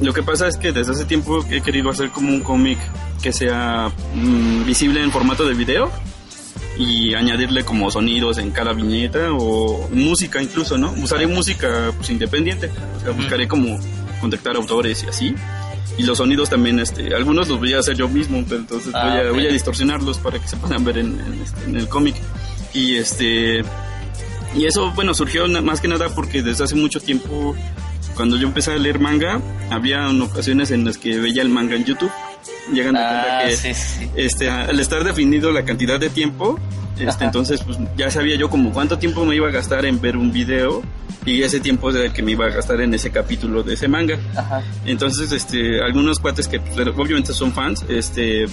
[0.00, 2.78] lo que pasa es que desde hace tiempo he querido hacer como un cómic
[3.22, 5.90] que sea mm, visible en formato de video
[6.78, 10.92] y añadirle como sonidos en cada viñeta o música incluso, ¿no?
[10.92, 13.78] Usaré música pues, independiente, o sea, buscaré como
[14.20, 15.34] contactar autores y así.
[15.96, 19.18] Y los sonidos también, este, algunos los voy a hacer yo mismo, entonces Ah, voy,
[19.18, 19.34] a, ok.
[19.34, 22.14] voy a distorsionarlos para que se puedan ver en, en, este, en el cómic.
[22.74, 23.62] Y este,
[24.54, 27.56] y eso, bueno, surgió más que nada porque desde hace mucho tiempo,
[28.14, 31.84] cuando yo empecé a leer manga, había ocasiones en las que veía el manga en
[31.84, 32.10] YouTube.
[32.72, 34.10] Llegan a Ah, que sí, sí.
[34.14, 36.58] este, al estar definido la cantidad de tiempo,
[37.00, 37.24] este, Ajá.
[37.26, 40.32] entonces pues, ya sabía yo como cuánto tiempo me iba a gastar en ver un
[40.32, 40.82] video
[41.24, 43.86] y ese tiempo es el que me iba a gastar en ese capítulo de ese
[43.88, 44.18] manga.
[44.36, 44.62] Ajá.
[44.86, 48.46] Entonces, este, algunos cuates que pues, obviamente son fans, este,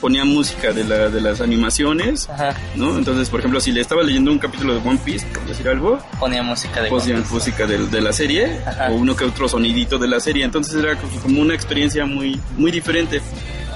[0.00, 2.54] ponían música de, la, de las animaciones, Ajá.
[2.76, 2.96] ¿no?
[2.98, 5.98] Entonces, por ejemplo, si le estaba leyendo un capítulo de One Piece, por decir algo,
[6.20, 7.14] Ponía música de Piece.
[7.30, 8.90] música de, de la serie Ajá.
[8.90, 10.44] o uno que otro sonidito de la serie.
[10.44, 13.20] Entonces era como- como una experiencia muy, muy diferente.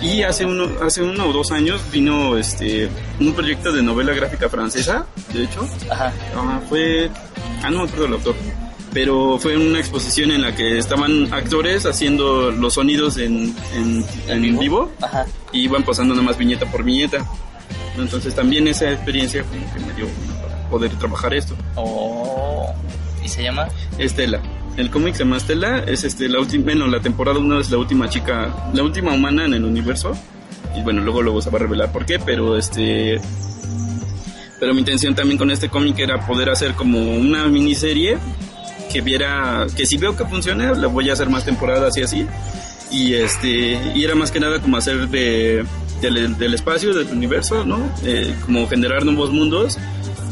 [0.00, 4.48] Y hace uno, hace uno o dos años vino este un proyecto de novela gráfica
[4.48, 5.66] francesa, de hecho.
[5.90, 6.12] Ajá.
[6.36, 7.10] Ah, fue.
[7.62, 8.34] Ah, no me acuerdo el autor.
[8.92, 14.58] Pero fue una exposición en la que estaban actores haciendo los sonidos en, en, en
[14.58, 15.26] vivo Ajá.
[15.52, 17.18] y iban pasando nada más viñeta por viñeta.
[17.98, 20.06] Entonces también esa experiencia como que me dio
[20.42, 21.54] para poder trabajar esto.
[21.74, 22.72] Oh.
[23.22, 23.68] ¿Y se llama?
[23.98, 24.40] Estela.
[24.76, 27.78] El cómic se llama Estela, es este la última, bueno, la temporada 1 es la
[27.78, 30.12] última chica, la última humana en el universo.
[30.76, 33.18] Y bueno, luego luego se va a revelar por qué, pero este
[34.60, 38.18] pero mi intención también con este cómic era poder hacer como una miniserie
[38.92, 42.26] que viera que si veo que funciona, la voy a hacer más temporadas y así.
[42.90, 45.64] Y este y era más que nada como hacer de
[46.02, 47.78] del, del espacio, del universo, ¿no?
[48.04, 49.78] Eh, como generar nuevos mundos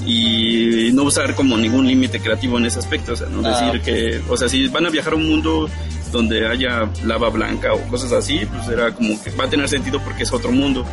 [0.07, 3.81] y no usar como ningún límite creativo en ese aspecto, o sea, no Ah, decir
[3.81, 3.85] ok.
[3.85, 5.69] que, o sea, si van a viajar a un mundo
[6.13, 10.01] donde haya lava blanca o cosas así, pues era como que va a tener sentido
[10.05, 10.85] porque es otro mundo,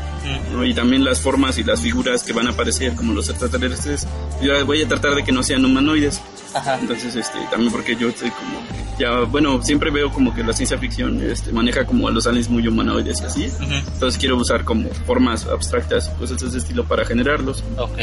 [0.51, 0.65] ¿no?
[0.65, 4.07] Y también las formas y las figuras que van a aparecer, como los extraterrestres,
[4.41, 6.19] yo voy a tratar de que no sean humanoides,
[6.55, 6.79] Ajá.
[6.81, 8.61] entonces, este, también porque yo estoy como,
[8.97, 12.49] ya, bueno, siempre veo como que la ciencia ficción este, maneja como a los aliens
[12.49, 13.73] muy humanoides y así, Ujú.
[13.93, 17.63] entonces quiero usar como formas abstractas, cosas de ese estilo para generarlos.
[17.77, 17.99] Ok.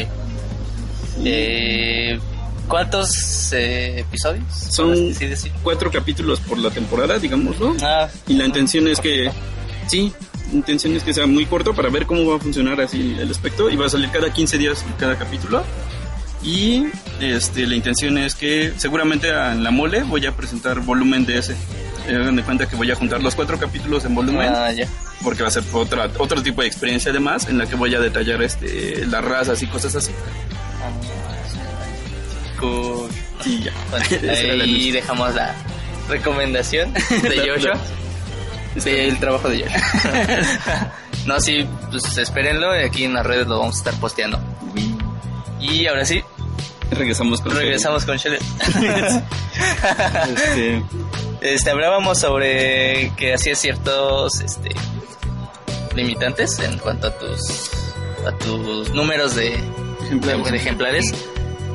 [1.25, 2.19] Eh,
[2.67, 4.43] ¿Cuántos eh, episodios?
[4.53, 5.51] Son Sí, sí.
[5.63, 7.75] cuatro capítulos por la temporada, digámoslo.
[7.81, 9.31] Ah, Y la intención es que,
[9.87, 10.13] sí,
[10.51, 13.29] la intención es que sea muy corto para ver cómo va a funcionar así el
[13.31, 13.69] aspecto.
[13.71, 15.63] Y va a salir cada 15 días cada capítulo.
[16.43, 16.85] Y
[17.19, 21.53] este, la intención es que seguramente en la mole voy a presentar volumen de ese.
[22.07, 24.53] Eh, Hagan de cuenta que voy a juntar los cuatro capítulos en volumen.
[24.55, 24.87] ah, ya.
[25.23, 27.99] Porque va a ser otra, otro tipo de experiencia además en la que voy a
[27.99, 30.11] detallar este, las razas y cosas así.
[33.45, 33.71] Y ya.
[33.89, 34.05] Bueno,
[34.63, 35.55] ahí dejamos la
[36.09, 37.79] recomendación de Joshua.
[38.83, 40.91] del trabajo de Joshua.
[41.25, 42.71] no, sí, pues espérenlo.
[42.71, 44.39] Aquí en las redes lo vamos a estar posteando.
[45.59, 46.23] Y ahora sí,
[46.91, 48.39] Regresamos con regresamos con Shelley.
[50.33, 50.83] Este,
[51.41, 54.69] Este, hablábamos sobre que hacías ciertos este,
[55.95, 57.69] limitantes en cuanto a tus
[58.25, 59.53] a tus números de,
[60.03, 60.51] Ejemplares.
[60.51, 61.05] de ejemplares.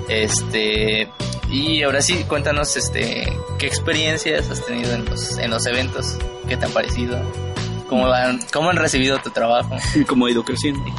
[0.08, 1.08] Este
[1.50, 6.16] y ahora sí, cuéntanos este qué experiencias has tenido en los en los eventos,
[6.48, 7.20] qué te han parecido,
[7.88, 9.76] cómo han cómo han recibido tu trabajo.
[10.06, 10.84] cómo ha ido creciendo.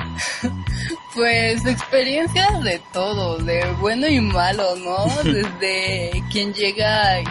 [1.16, 5.06] Pues experiencias de todo, de bueno y malo, ¿no?
[5.24, 7.26] Desde quien llega y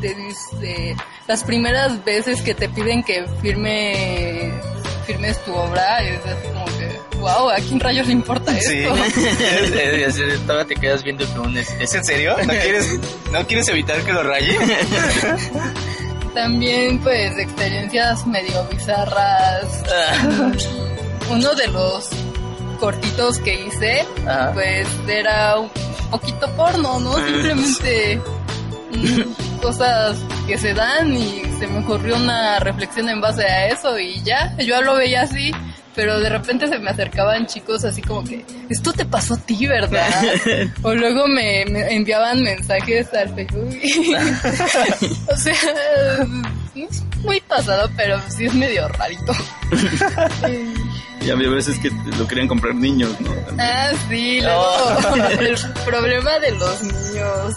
[0.00, 0.96] te dice
[1.28, 4.52] las primeras veces que te piden que firme
[5.06, 6.65] firmes tu obra, es así como
[7.34, 8.94] wow, ¿a quién rayos le importa Sí, esto?
[10.08, 11.56] Así, todavía te quedas viendo como un...
[11.56, 12.36] ¿Es ¿es en serio?
[12.38, 12.98] ¿No quieres,
[13.32, 14.56] ¿No quieres evitar que lo raye?
[16.34, 19.64] También, pues, experiencias medio bizarras.
[19.90, 20.52] Ah,
[21.30, 22.08] Uno de los
[22.78, 24.52] cortitos que hice, Ajá.
[24.52, 25.70] pues, era un
[26.10, 27.16] poquito porno, ¿no?
[27.16, 28.20] Simplemente
[28.92, 33.98] mm, cosas que se dan y se me ocurrió una reflexión en base a eso
[33.98, 35.52] y ya, yo lo veía así.
[35.96, 39.66] Pero de repente se me acercaban chicos así como que, esto te pasó a ti,
[39.66, 40.08] ¿verdad?
[40.82, 43.68] o luego me, me enviaban mensajes al Facebook.
[45.28, 45.54] o sea,
[46.74, 49.32] no es muy pasado, pero sí es medio rarito.
[51.26, 53.32] Y había veces que lo querían comprar niños, ¿no?
[53.58, 57.54] Ah, sí, luego el problema de los niños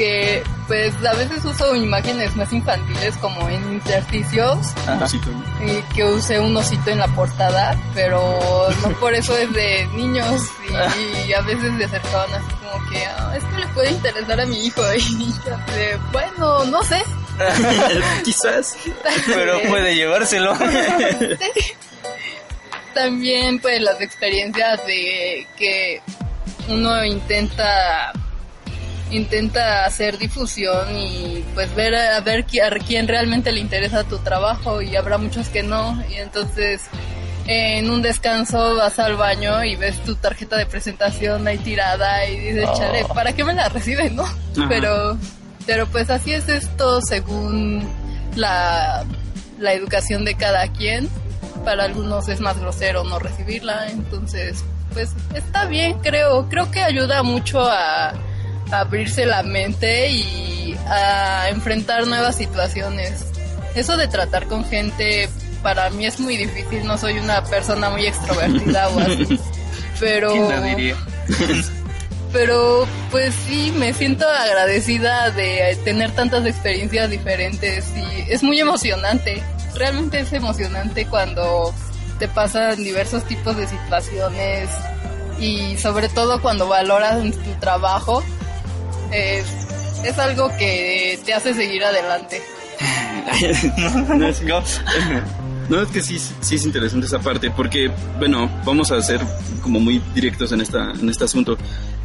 [0.00, 4.68] que pues a veces uso imágenes más infantiles como en intersticios
[5.94, 10.40] que usé un osito en la portada, pero no por eso es de niños
[11.28, 14.64] y, a veces se acercaban así como que "Ah, esto le puede interesar a mi
[14.64, 15.00] hijo y
[15.44, 17.02] yo de, bueno, no sé.
[18.24, 18.76] Quizás.
[19.26, 20.56] pero puede llevárselo.
[22.94, 26.00] También pues las experiencias de que
[26.68, 28.12] uno intenta
[29.10, 34.82] intenta hacer difusión y pues ver a ver a quién realmente le interesa tu trabajo
[34.82, 36.82] y habrá muchos que no y entonces
[37.46, 42.38] en un descanso vas al baño y ves tu tarjeta de presentación ahí tirada y
[42.38, 42.78] dices, Oh.
[42.78, 44.22] chale, ¿para qué me la reciben, no?
[44.22, 44.66] Ajá.
[44.68, 45.18] Pero,
[45.66, 47.88] pero pues así es esto según
[48.36, 49.04] la,
[49.58, 51.08] la educación de cada quien.
[51.64, 56.48] Para algunos es más grosero no recibirla, entonces pues está bien, creo.
[56.48, 58.12] Creo que ayuda mucho a
[58.70, 63.24] abrirse la mente y a enfrentar nuevas situaciones.
[63.74, 65.28] Eso de tratar con gente
[65.62, 69.40] para mí es muy difícil, no soy una persona muy extrovertida o así.
[70.00, 70.96] Pero ¿Quién lo diría?
[72.32, 79.42] pero pues sí, me siento agradecida de tener tantas experiencias diferentes y es muy emocionante.
[79.74, 81.74] Realmente es emocionante cuando
[82.18, 84.70] te pasan diversos tipos de situaciones
[85.38, 88.22] y sobre todo cuando valoras tu trabajo.
[89.12, 89.46] Es,
[90.04, 92.42] es algo que te hace seguir adelante.
[94.14, 94.42] no, es,
[95.70, 99.20] no, es que sí, sí es interesante esa parte, porque, bueno, vamos a ser
[99.62, 101.56] como muy directos en, esta, en este asunto.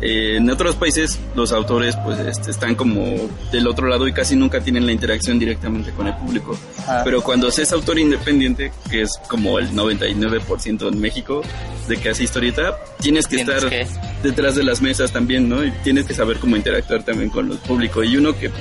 [0.01, 3.05] Eh, en otros países los autores pues este, están como
[3.51, 6.57] del otro lado y casi nunca tienen la interacción directamente con el público.
[6.79, 7.01] Ajá.
[7.05, 11.41] Pero cuando se es autor independiente, que es como el 99% en México
[11.87, 13.87] de que hace historieta, tienes que Tienes estar que-
[14.21, 15.63] detrás de las mesas también, ¿no?
[15.63, 18.03] Y tienes que saber cómo interactuar también con el público.
[18.03, 18.51] Y uno que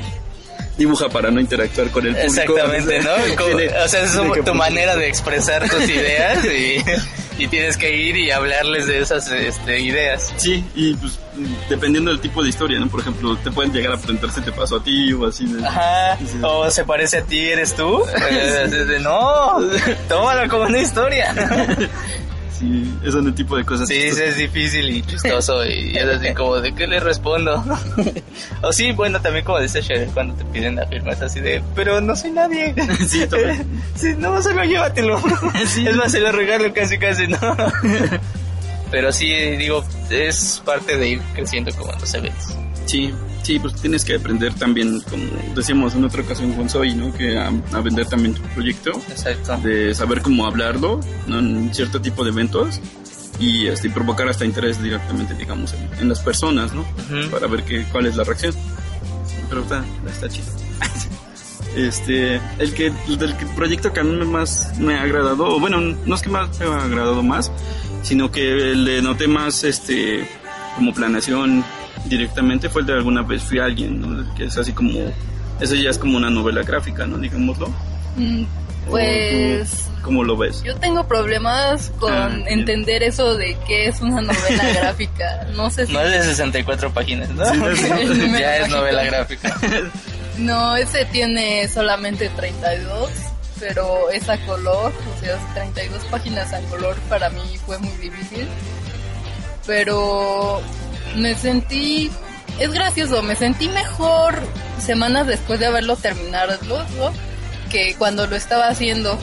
[0.76, 2.40] dibuja para no interactuar con el público.
[2.56, 3.10] Exactamente, ¿no?
[3.36, 6.82] Como- o sea, es que tu manera de expresar tus ideas y,
[7.42, 10.32] y tienes que ir y hablarles de esas este, ideas.
[10.36, 11.18] Sí, y pues
[11.68, 12.88] dependiendo del tipo de historia, ¿no?
[12.88, 15.46] Por ejemplo, te pueden llegar a preguntar si te pasó a ti o así.
[15.46, 16.38] de- Ajá, Sí.
[16.42, 18.02] o se parece a ti, ¿eres tú?
[18.30, 19.58] Eh, así de, no,
[20.08, 21.32] tómalo como una historia.
[22.64, 23.88] Sí, ese es el tipo de cosas.
[23.88, 27.62] Sí, es difícil y chistoso y es así como de ¿qué le respondo?
[28.62, 31.62] o sí, bueno, también como dice Sher, cuando te piden la firma es así de,
[31.74, 32.74] pero no soy nadie.
[33.04, 33.22] Sí,
[33.96, 35.20] sí, no, solo llévatelo.
[35.54, 37.38] Es más, se lo regalo casi, casi, ¿no?
[38.90, 42.56] pero sí, digo, es parte de ir creciendo como en los eventos.
[42.86, 43.12] Sí,
[43.44, 45.22] sí, pues tienes que aprender también, como
[45.54, 47.12] decíamos en otra ocasión con Zoe, ¿no?
[47.14, 49.56] Que a, a vender también tu proyecto, Exacto.
[49.62, 51.38] de saber cómo hablarlo, ¿no?
[51.38, 52.80] En cierto tipo de eventos
[53.38, 56.80] y este, provocar hasta interés directamente, digamos, en, en las personas, ¿no?
[56.82, 57.30] Ujú.
[57.30, 58.54] Para ver qué, cuál es la reacción.
[59.48, 60.46] Pero está, está chido.
[61.76, 65.58] Este, el que, el del que- proyecto que a mí más me ha agradado, o
[65.58, 67.50] bueno, no es que más me ha agradado más,
[68.04, 68.42] sino que
[68.76, 70.24] le noté más, este,
[70.76, 71.64] como planeación
[72.06, 74.34] directamente fue el de alguna vez fui alguien, ¿no?
[74.34, 75.00] Que es así como,
[75.60, 77.18] eso ya es como una novela gráfica, ¿no?
[77.18, 77.68] Digámoslo.
[78.16, 78.44] Mm,
[78.90, 80.62] Pues ¿Cómo lo ves?
[80.62, 82.46] yo tengo problemas con Ah, bien.
[82.60, 85.46] entender eso de qué es una novela gráfica.
[85.56, 87.44] No sé si No es de 64 páginas, ¿no?
[87.46, 89.56] Sí, no ya es novela gráfica.
[90.36, 93.08] No, ese tiene solamente 32,
[93.60, 98.48] pero es a color, o sea, 32 páginas a color para mí fue muy difícil.
[99.64, 100.60] Pero
[101.16, 102.10] me sentí,
[102.58, 104.38] es gracioso, me sentí mejor
[104.78, 107.12] semanas después de haberlo terminado, ¿no?
[107.74, 109.18] que cuando lo estaba haciendo.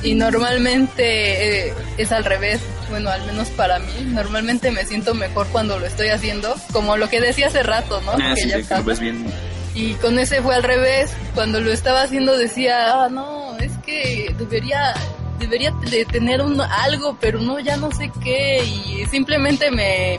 [0.00, 5.48] Y normalmente eh, es al revés, bueno, al menos para mí, normalmente me siento mejor
[5.48, 8.12] cuando lo estoy haciendo, como lo que decía hace rato, ¿no?
[8.12, 8.78] Ah, sí, ya que pasa.
[8.78, 9.26] lo ves bien.
[9.74, 11.10] Y con ese fue al revés.
[11.34, 14.94] Cuando lo estaba haciendo decía, ah, no, es que debería
[15.40, 20.18] debería de tener un, algo, pero no, ya no sé qué, y simplemente me,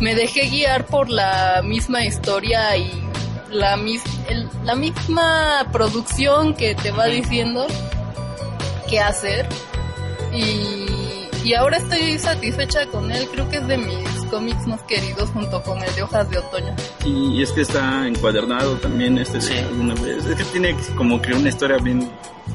[0.00, 2.90] me dejé guiar por la misma historia y
[3.50, 7.66] la, mis, el- la misma producción que te va diciendo
[8.88, 9.46] qué hacer.
[10.32, 10.86] Y,
[11.44, 13.96] y ahora estoy satisfecha con él, creo que es de mis
[14.30, 16.74] cómics más queridos junto con el de Hojas de Otoño.
[17.06, 20.26] Y es que está encuadernado también este de alguna vez.
[20.26, 22.10] Es que tiene como que una historia bien,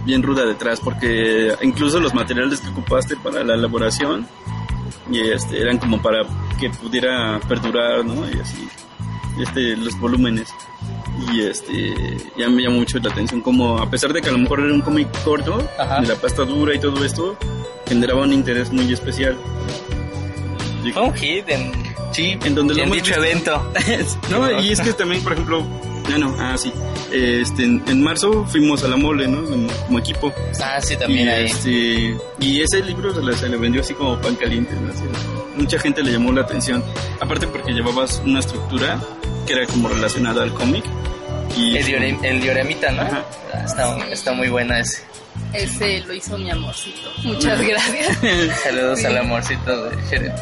[0.06, 4.28] bien ruda detrás, porque incluso los materiales que ocupaste para la elaboración
[5.12, 6.24] y este eran como para
[6.60, 8.28] que pudiera perdurar, ¿no?
[8.30, 8.68] Y así,
[9.42, 10.50] este, los volúmenes.
[11.32, 14.40] Y este, ya me llamó mucho la atención como, a pesar de que a lo
[14.40, 15.58] mejor era un cómic corto,
[16.02, 17.38] de la pasta dura y todo esto,
[17.88, 19.38] generaba un interés muy especial.
[20.94, 21.72] Fue un hit en,
[22.12, 23.24] sí, en donde lo en hemos dicho visto.
[23.24, 23.72] evento.
[24.30, 25.64] No, y es que también, por ejemplo,
[26.10, 26.74] ya no, ah, sí.
[27.14, 29.44] Este, en, en marzo fuimos a la mole, ¿no?
[29.48, 30.34] Como, como equipo.
[30.64, 31.46] Ah, sí, también y, ahí.
[31.46, 34.92] Este, y ese libro se le, se le vendió así como pan caliente, ¿no?
[34.92, 35.04] Así,
[35.56, 36.84] mucha gente le llamó la atención.
[37.22, 39.00] Aparte porque llevabas una estructura
[39.46, 40.84] que era como relacionada al cómic.
[41.56, 43.04] Y El, diore- el dioramita, ¿no?
[43.04, 43.24] Ah,
[43.64, 45.04] Está, está muy buena ese.
[45.54, 47.12] Ese lo hizo mi amorcito.
[47.24, 48.18] Muchas gracias.
[48.64, 49.06] Saludos Sí.
[49.06, 50.34] al amorcito de Jerez.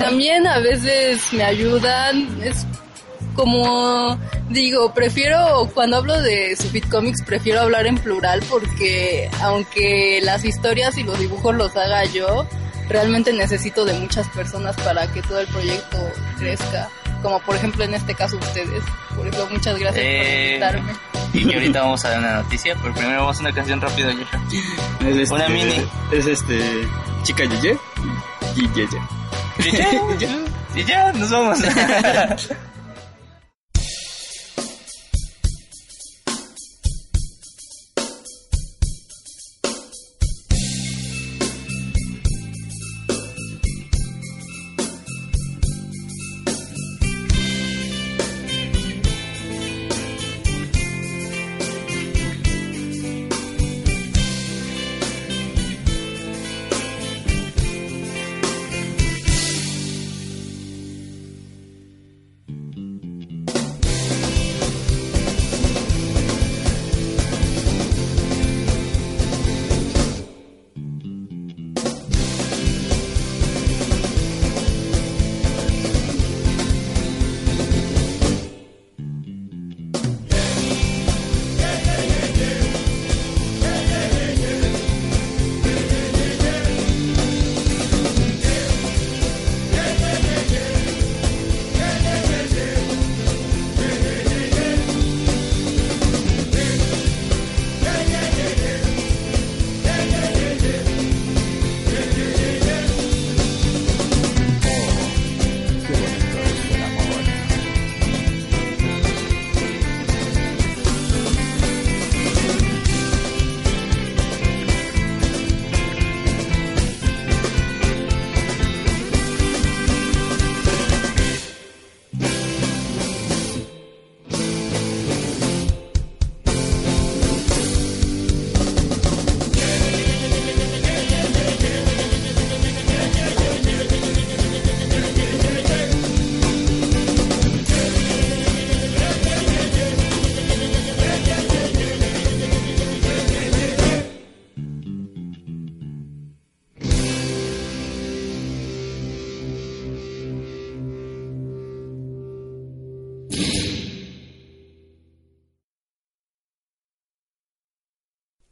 [0.00, 2.66] También a veces me ayudan, es
[3.36, 4.18] como
[4.48, 10.96] digo, prefiero cuando hablo de Sufit Comics prefiero hablar en plural porque aunque las historias
[10.98, 12.46] y los dibujos los haga yo,
[12.88, 15.98] realmente necesito de muchas personas para que todo el proyecto
[16.38, 16.88] crezca,
[17.22, 18.82] como por ejemplo en este caso ustedes.
[19.16, 20.92] Por eso muchas gracias Eh, por invitarme.
[21.34, 24.10] Y ahorita vamos a dar una noticia, pero primero vamos a una canción rápida.
[24.12, 25.86] Es este- Una mini.
[26.12, 26.86] Es este,
[27.22, 27.76] chica Yeye
[28.56, 29.00] y Yeye.
[29.58, 29.76] Y
[30.18, 30.30] ya,
[30.74, 31.58] y ya, nos vamos.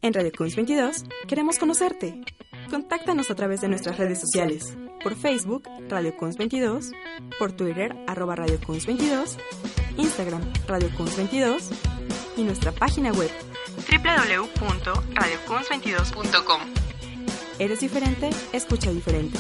[0.05, 2.21] En Radio Kunz 22 queremos conocerte.
[2.69, 4.77] Contáctanos a través de nuestras redes sociales.
[5.03, 6.93] Por Facebook, Radio Kunz 22,
[7.39, 9.39] por Twitter, arroba Radio Kunz 22,
[9.97, 11.71] Instagram, Radio Kunz 22
[12.37, 13.31] y nuestra página web
[13.91, 16.61] www.radiokunz22.com.
[17.59, 19.39] Eres diferente, escucha diferente.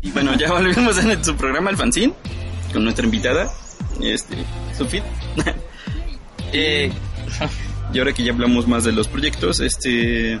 [0.00, 1.76] Y bueno, ya volvemos en su programa El
[2.72, 3.50] con nuestra invitada,
[4.02, 4.36] este,
[4.76, 5.04] Sofit.
[6.50, 6.90] Eh,
[7.92, 10.40] y ahora que ya hablamos más de los proyectos, este,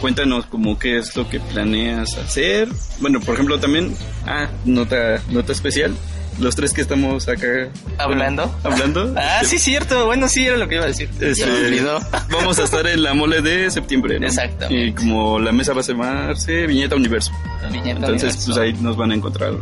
[0.00, 2.68] cuéntanos como qué es lo que planeas hacer.
[3.00, 3.94] Bueno, por ejemplo, también,
[4.26, 5.94] ah, nota, nota especial,
[6.40, 7.68] los tres que estamos acá
[7.98, 8.46] ¿Hablando?
[8.46, 9.14] bueno, hablando.
[9.18, 10.06] Ah, este, sí, cierto.
[10.06, 11.10] Bueno, sí, era lo que iba a decir.
[11.20, 12.00] este, olvidó.
[12.30, 14.26] vamos a estar en la mole de septiembre, ¿no?
[14.26, 14.86] Exactamente.
[14.86, 17.30] Y como la mesa va a llamarse Viñeta Universo.
[17.70, 18.46] Viñeta Entonces, Universo.
[18.46, 19.52] pues ahí nos van a encontrar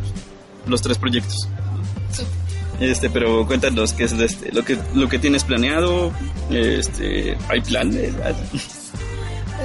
[0.66, 1.48] los, tres proyectos.
[2.80, 6.12] Este, pero cuéntanos qué es este, lo que lo que tienes planeado,
[6.50, 8.12] este, hay planes.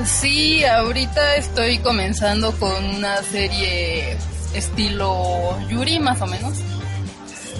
[0.05, 4.17] Sí, ahorita estoy comenzando con una serie
[4.53, 6.53] estilo Yuri, más o menos.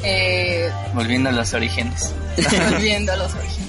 [0.04, 2.14] Eh, Volviendo a los orígenes.
[2.72, 3.67] volviendo a los orígenes.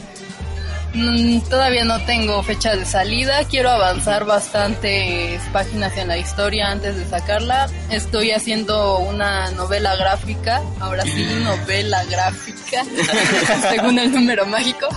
[0.94, 6.96] Mm, Todavía no tengo fecha de salida, quiero avanzar bastantes páginas en la historia antes
[6.96, 7.68] de sacarla.
[7.90, 12.84] Estoy haciendo una novela gráfica, ahora sí, novela gráfica,
[13.70, 14.88] según el número mágico,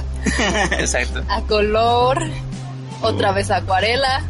[0.79, 1.23] Exacto.
[1.27, 2.23] a color,
[3.01, 4.21] otra vez acuarela.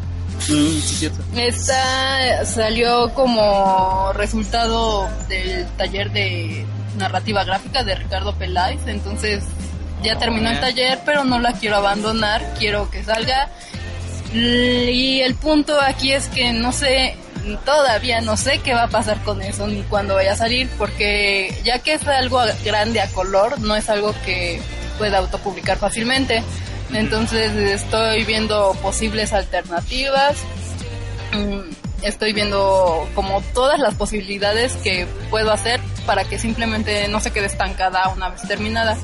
[0.49, 1.11] Mm, sí.
[1.35, 6.65] Esta salió como resultado del taller de
[6.97, 9.43] narrativa gráfica de Ricardo Peláez, entonces
[10.03, 13.49] ya terminó el taller, pero no la quiero abandonar, quiero que salga.
[14.33, 17.15] Y el punto aquí es que no sé,
[17.65, 21.53] todavía no sé qué va a pasar con eso ni cuándo vaya a salir, porque
[21.63, 24.61] ya que es algo grande a color, no es algo que
[24.97, 26.43] pueda autopublicar fácilmente.
[26.93, 30.37] Entonces estoy viendo posibles alternativas.
[31.33, 37.31] Mm, Estoy viendo como todas las posibilidades que puedo hacer para que simplemente no se
[37.31, 38.97] quede estancada una vez terminada.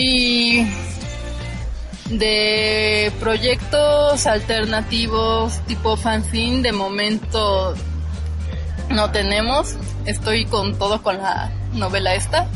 [0.00, 0.64] Y
[2.08, 7.74] de proyectos alternativos tipo fanzine de momento
[8.90, 9.74] no tenemos.
[10.06, 12.46] Estoy con todo con la novela esta.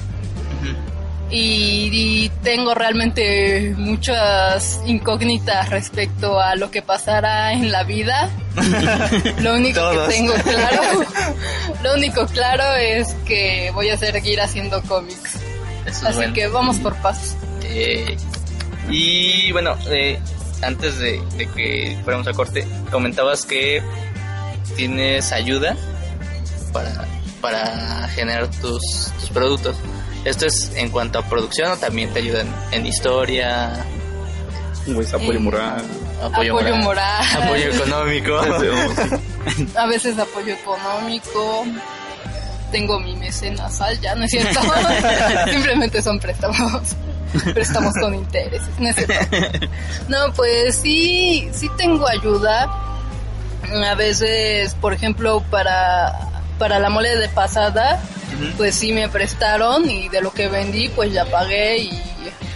[1.31, 8.31] Y, y tengo realmente muchas incógnitas respecto a lo que pasará en la vida.
[9.41, 10.09] Lo único Todos.
[10.09, 10.83] que tengo claro,
[11.83, 15.39] lo único claro es que voy a seguir haciendo cómics.
[15.87, 16.35] Eso es Así bueno.
[16.35, 17.37] que vamos por pasos.
[17.65, 18.17] Eh,
[18.91, 20.19] y bueno, eh,
[20.63, 23.83] antes de, de que fuéramos a corte, comentabas que
[24.77, 25.77] tienes ayuda
[26.73, 27.07] para,
[27.41, 29.77] para generar tus, tus productos.
[30.25, 33.85] ¿Esto es en cuanto a producción o también te ayudan en historia,
[34.95, 35.83] Pues apoyo Eh, moral.
[36.23, 37.25] apoyo, Apoyo moral, moral.
[37.43, 38.37] apoyo económico?
[39.77, 41.65] A veces apoyo económico.
[42.73, 44.61] Tengo mi mecenasal, ya no es cierto.
[45.51, 46.97] Simplemente son préstamos.
[47.55, 49.67] Préstamos con intereses, no es cierto.
[50.09, 52.69] No, pues sí, sí tengo ayuda.
[53.91, 56.13] A veces, por ejemplo, para,
[56.59, 58.03] para la mole de pasada,
[58.57, 62.03] pues sí me prestaron y de lo que vendí, pues ya pagué y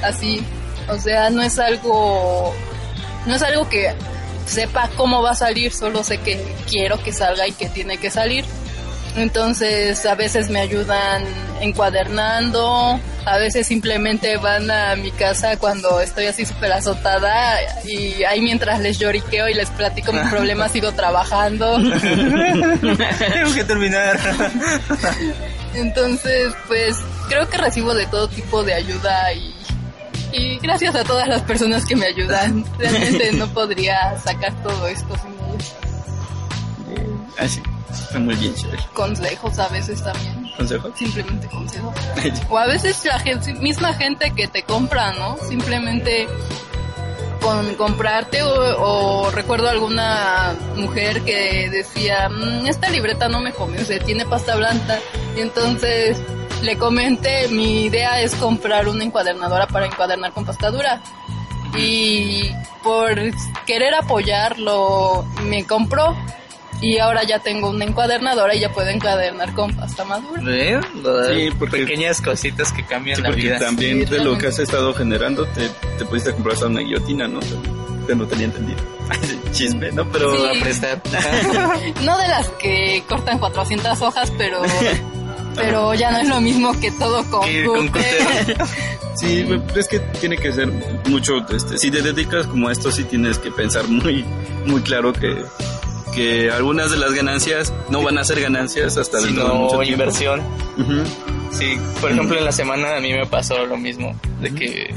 [0.02, 0.44] así.
[0.88, 2.54] O sea, no es algo,
[3.26, 3.94] no es algo que
[4.46, 6.40] sepa cómo va a salir, solo sé que
[6.70, 8.44] quiero que salga y que tiene que salir.
[9.16, 11.24] Entonces a veces me ayudan
[11.60, 18.42] encuadernando, a veces simplemente van a mi casa cuando estoy así súper azotada y ahí
[18.42, 21.78] mientras les lloriqueo y les platico mis problemas sigo trabajando.
[21.78, 24.20] Tengo que terminar.
[25.74, 26.96] Entonces pues
[27.28, 29.54] creo que recibo de todo tipo de ayuda y,
[30.32, 32.64] y gracias a todas las personas que me ayudan.
[32.78, 35.74] Realmente no podría sacar todo esto sin ellos.
[37.38, 37.62] Ah, sí.
[38.02, 38.82] Está muy bien, chévere.
[38.94, 40.50] consejos a veces también.
[40.56, 40.90] ¿Consejo?
[40.96, 41.94] Simplemente consejos.
[42.50, 45.36] O a veces la gente, misma gente que te compra, ¿no?
[45.48, 46.28] Simplemente
[47.40, 54.00] con comprarte o, o recuerdo alguna mujer que decía, "Mm, esta libreta no me convence,
[54.00, 54.98] tiene pasta blanca.
[55.36, 56.16] Y entonces
[56.62, 61.00] le comenté, mi idea es comprar una encuadernadora para encuadernar con pasta dura.
[61.78, 62.50] Y
[62.82, 63.14] por
[63.66, 66.16] querer apoyarlo, me compró.
[66.82, 70.42] Y ahora ya tengo una encuadernadora y ya puedo encuadernar con pasta madura.
[70.42, 70.80] De
[71.34, 73.58] Sí, porque- pequeñas cositas que cambian Sí, la porque vida.
[73.58, 75.68] también Sí, de lo que has estado generando te,
[75.98, 77.40] te pudiste comprar hasta una guillotina, ¿no?
[78.06, 78.78] Que no tenía entendido.
[79.52, 80.06] Chisme, ¿no?
[80.12, 80.58] Pero Sí.
[80.58, 81.02] a prestar.
[82.04, 84.60] No de las que cortan 400 hojas, pero
[85.56, 87.90] pero ya no es lo mismo que todo con con
[89.14, 90.68] sí, es que tiene que ser
[91.08, 94.22] mucho, este, si te dedicas como a esto, sí tienes que pensar muy,
[94.66, 95.42] muy claro que,
[96.16, 99.82] que algunas de las ganancias no van a ser ganancias hasta dentro de mucho Sino
[99.82, 100.02] tiempo.
[100.02, 100.42] inversión.
[101.52, 104.18] Sí, por ejemplo, en la semana a mí me pasó lo mismo.
[104.40, 104.94] De que,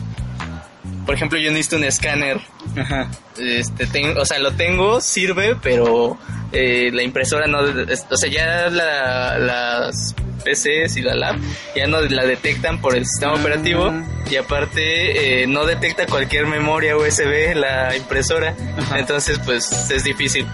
[1.05, 2.39] por ejemplo, yo necesito un escáner.
[2.77, 3.09] Ajá.
[3.37, 6.17] Este, tengo, o sea, lo tengo, sirve, pero
[6.51, 11.35] eh, la impresora no, es- o sea, ya la- las PCs y la lab
[11.75, 13.39] ya no la detectan por el sistema Ah.
[13.41, 13.91] operativo
[14.31, 18.99] y aparte eh, no detecta cualquier memoria USB la impresora, Ajá.
[18.99, 20.45] entonces pues es difícil.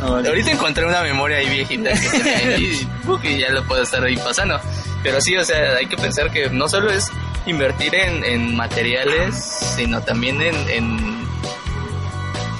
[0.00, 0.28] Ah, vale.
[0.28, 2.88] Ahorita encontré una memoria ahí viejita que tenía ahí
[3.24, 4.60] y, ya lo puedo estar ahí pasando.
[5.02, 7.10] Pero sí, o sea, hay que pensar que no solo es
[7.46, 9.34] invertir en, en materiales,
[9.76, 11.26] sino también en, en,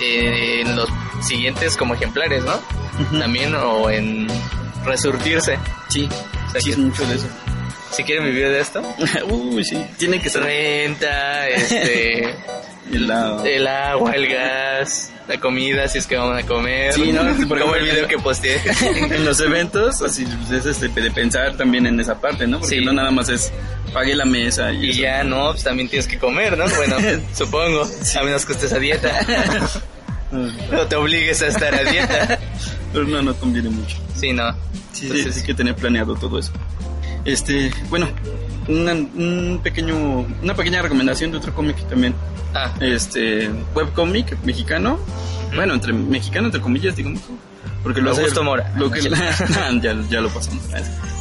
[0.01, 0.89] en los
[1.22, 2.61] siguientes como ejemplares, ¿no?
[3.18, 4.26] También o en
[4.84, 5.59] resurtirse.
[5.89, 6.09] Sí,
[6.47, 7.26] O sea, sí es mucho de eso.
[7.93, 8.82] si quieren vivir de esto,
[9.28, 12.34] Uy, sí, tiene que ser renta, este,
[12.93, 13.11] el
[13.66, 16.93] agua, el gas, la comida, si es que vamos a comer.
[16.93, 18.61] Sí, no, por como el video que posteé.
[19.11, 22.61] en los eventos, así es este, de pensar también en esa parte, ¿no?
[22.61, 22.84] Porque Sí.
[22.84, 23.53] no nada más es
[23.93, 25.01] pague la mesa y, Y eso.
[25.01, 26.64] ya no, pues también tienes que comer, ¿no?
[26.76, 26.97] Bueno,
[27.34, 27.82] supongo,
[28.18, 29.11] a menos que estés a dieta.
[30.70, 32.39] No te obligues a estar a dieta.
[32.93, 33.97] Pero no, no conviene mucho.
[34.14, 34.53] Sí, no.
[34.93, 36.53] Sí, Entonces, sí, hay que tener planeado todo eso.
[37.25, 38.09] Este, bueno,
[38.69, 42.14] una, un pequeño, una pequeña recomendación de otro cómic también.
[42.55, 44.99] Ah, Este, webcómic mexicano.
[45.55, 47.21] Bueno, entre mexicano, entre comillas, digamos.
[47.83, 48.20] Porque lo hace.
[48.20, 48.72] Augusto Mora.
[48.76, 49.01] Lo que,
[49.81, 50.62] ya, ya lo pasamos.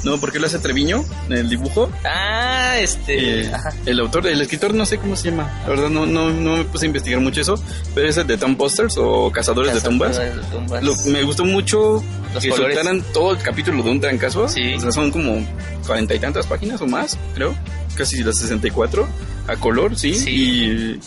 [0.04, 1.90] No, porque lo hace Treviño, el dibujo.
[2.06, 3.42] ah este...
[3.42, 3.52] Eh,
[3.86, 5.52] el autor, el escritor, no sé cómo se llama.
[5.64, 7.62] La verdad, no, no, no me puse a investigar mucho eso.
[7.96, 10.18] Pero es el de Tom Posters o Cazadores de Tumbas.
[10.18, 10.84] Cazadores de tumbas.
[10.84, 12.04] Lo- me gustó mucho
[12.34, 12.76] Los que colores.
[12.76, 14.48] soltaran todo el capítulo de un trancazo.
[14.48, 14.76] Sí.
[14.76, 15.46] O sea, son como
[15.86, 17.54] cuarenta y tantas páginas o más, creo.
[17.96, 19.08] Casi las 64
[19.48, 20.14] a color, sí.
[20.14, 20.30] Sí.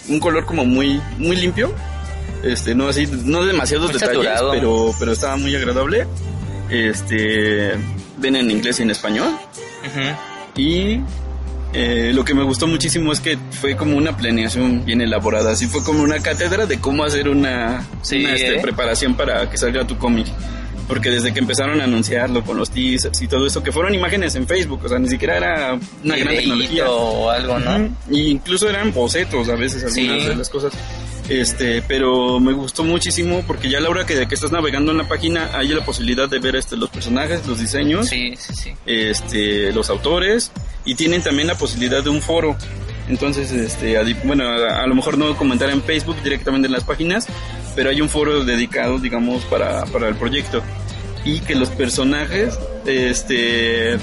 [0.08, 1.72] Y un color como muy, muy limpio.
[2.42, 4.50] Este, no así, no demasiados Muy detalles, saturado.
[4.52, 6.06] pero, pero estaba muy agradable.
[6.70, 7.72] Este,
[8.18, 9.28] ven en inglés y en español.
[10.56, 11.00] Y
[11.72, 15.52] eh, lo que me gustó muchísimo es que fue como una planeación bien elaborada.
[15.52, 18.60] Así fue como una cátedra de cómo hacer una, Sí, una, este, ¿eh?
[18.60, 20.26] preparación para que salga tu cómic.
[20.90, 24.34] Porque desde que empezaron a anunciarlo con los teasers y todo eso, que fueron imágenes
[24.34, 26.90] en Facebook, o sea, ni siquiera era una gran tecnología.
[26.90, 27.76] o algo, ¿no?
[27.76, 27.90] Ujú.
[28.10, 30.28] Y incluso eran bocetos a veces algunas Sí.
[30.28, 30.72] de las cosas.
[31.28, 34.98] Este, pero me gustó muchísimo porque ya a la hora que, que estás navegando en
[34.98, 39.72] la página hay la posibilidad de ver este, los personajes, los diseños, Sí, sí, este,
[39.72, 40.50] los autores
[40.84, 42.56] y tienen también la posibilidad de un foro.
[43.08, 47.26] Entonces, este, bueno, a, a lo mejor no comentar en Facebook directamente en las páginas,
[47.74, 50.62] pero hay un foro dedicado, digamos, para, para el proyecto.
[51.24, 53.98] Y que los personajes, este,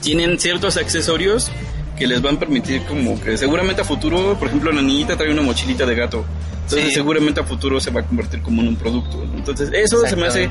[0.00, 1.50] tienen ciertos accesorios
[1.98, 5.30] que les van a permitir como que seguramente a futuro, por ejemplo, la niñita trae
[5.30, 6.24] una mochilita de gato.
[6.64, 6.94] Entonces Sí.
[6.94, 9.22] seguramente a futuro se va a convertir como en un producto.
[9.34, 10.48] Entonces eso se me hace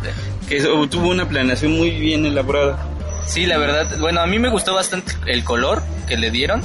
[0.47, 2.85] que tuvo una planeación muy bien elaborada.
[3.25, 6.61] Sí, la verdad, bueno, a mí me gustó bastante el color que le dieron.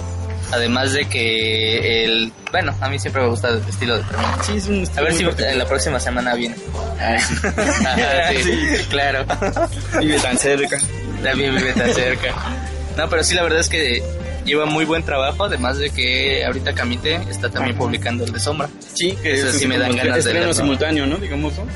[0.53, 2.33] Además de que el...
[2.53, 4.43] Bueno, a mí siempre me gusta el estilo de Tremendo.
[4.45, 5.57] Sí, es un A estilo ver muy si particular.
[5.57, 6.57] la próxima semana viene.
[7.01, 7.19] Ajá,
[8.33, 8.85] sí, Sí.
[8.89, 9.25] claro.
[10.01, 10.79] vive tan cerca.
[11.23, 12.35] También vive tan cerca.
[12.97, 14.03] No, pero sí, la verdad es que
[14.45, 15.45] lleva muy buen trabajo.
[15.45, 18.69] Además de que ahorita Camite está también publicando el de Sombra.
[18.95, 20.55] Sí, que Eso es sí me dan ganas de leerlo.
[20.55, 21.17] simultáneo, ¿no?
[21.17, 21.67] Digamos, ¿no?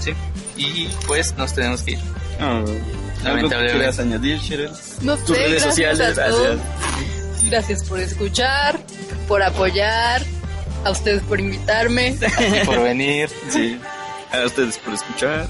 [0.00, 0.12] Sí.
[0.56, 1.98] Y pues nos tenemos que ir.
[2.40, 3.74] Ah, ¿Algo que Lamentablemente.
[3.78, 4.70] quieras añadir, Cheryl?
[5.02, 6.58] No Tus sé, redes gracias sociales, a gracias.
[7.44, 8.78] Gracias por escuchar,
[9.26, 10.22] por apoyar,
[10.84, 12.16] a ustedes por invitarme.
[12.62, 13.30] Y por venir.
[13.50, 13.78] Sí.
[14.32, 15.46] A ustedes por escuchar.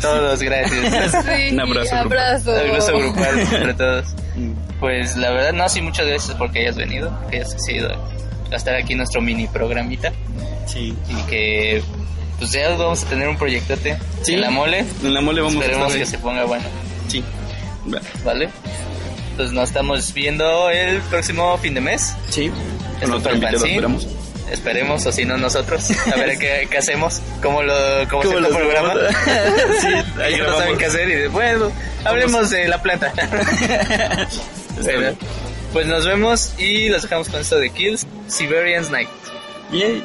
[0.00, 1.12] Todos, gracias.
[1.24, 2.56] Sí, Un abrazo abrazo.
[2.56, 4.06] Abrazo grupal entre todos.
[4.80, 7.90] Pues la verdad, no, sí, muchas gracias porque hayas venido, que hayas decidido
[8.50, 10.12] a estar aquí en nuestro mini programita
[10.66, 10.94] Sí.
[11.08, 11.82] y que
[12.38, 14.34] pues ya vamos a tener un proyectote Sí.
[14.34, 14.84] en la mole.
[15.02, 16.64] En la mole vamos Esperemos a que estar se ponga bueno.
[17.08, 17.22] Sí.
[17.92, 18.00] Va.
[18.24, 18.48] ¿vale?
[19.32, 22.14] Entonces nos estamos viendo el próximo fin de mes.
[22.28, 22.50] Sí.
[23.00, 23.70] Es un invitado, fanzine.
[23.70, 24.06] esperamos.
[24.50, 25.90] Esperemos, o si no nosotros.
[26.12, 27.74] A ver qué, qué hacemos, cómo lo
[28.10, 28.94] cómo ¿Cómo se lo programa.
[29.80, 31.72] Sí, ahí no saben qué hacer y de, bueno,
[32.04, 33.10] hablemos de la planta.
[34.82, 35.16] Bueno,
[35.72, 39.08] pues nos vemos y los dejamos con esto de Kills, Siberian's Night.
[39.72, 40.04] Yay.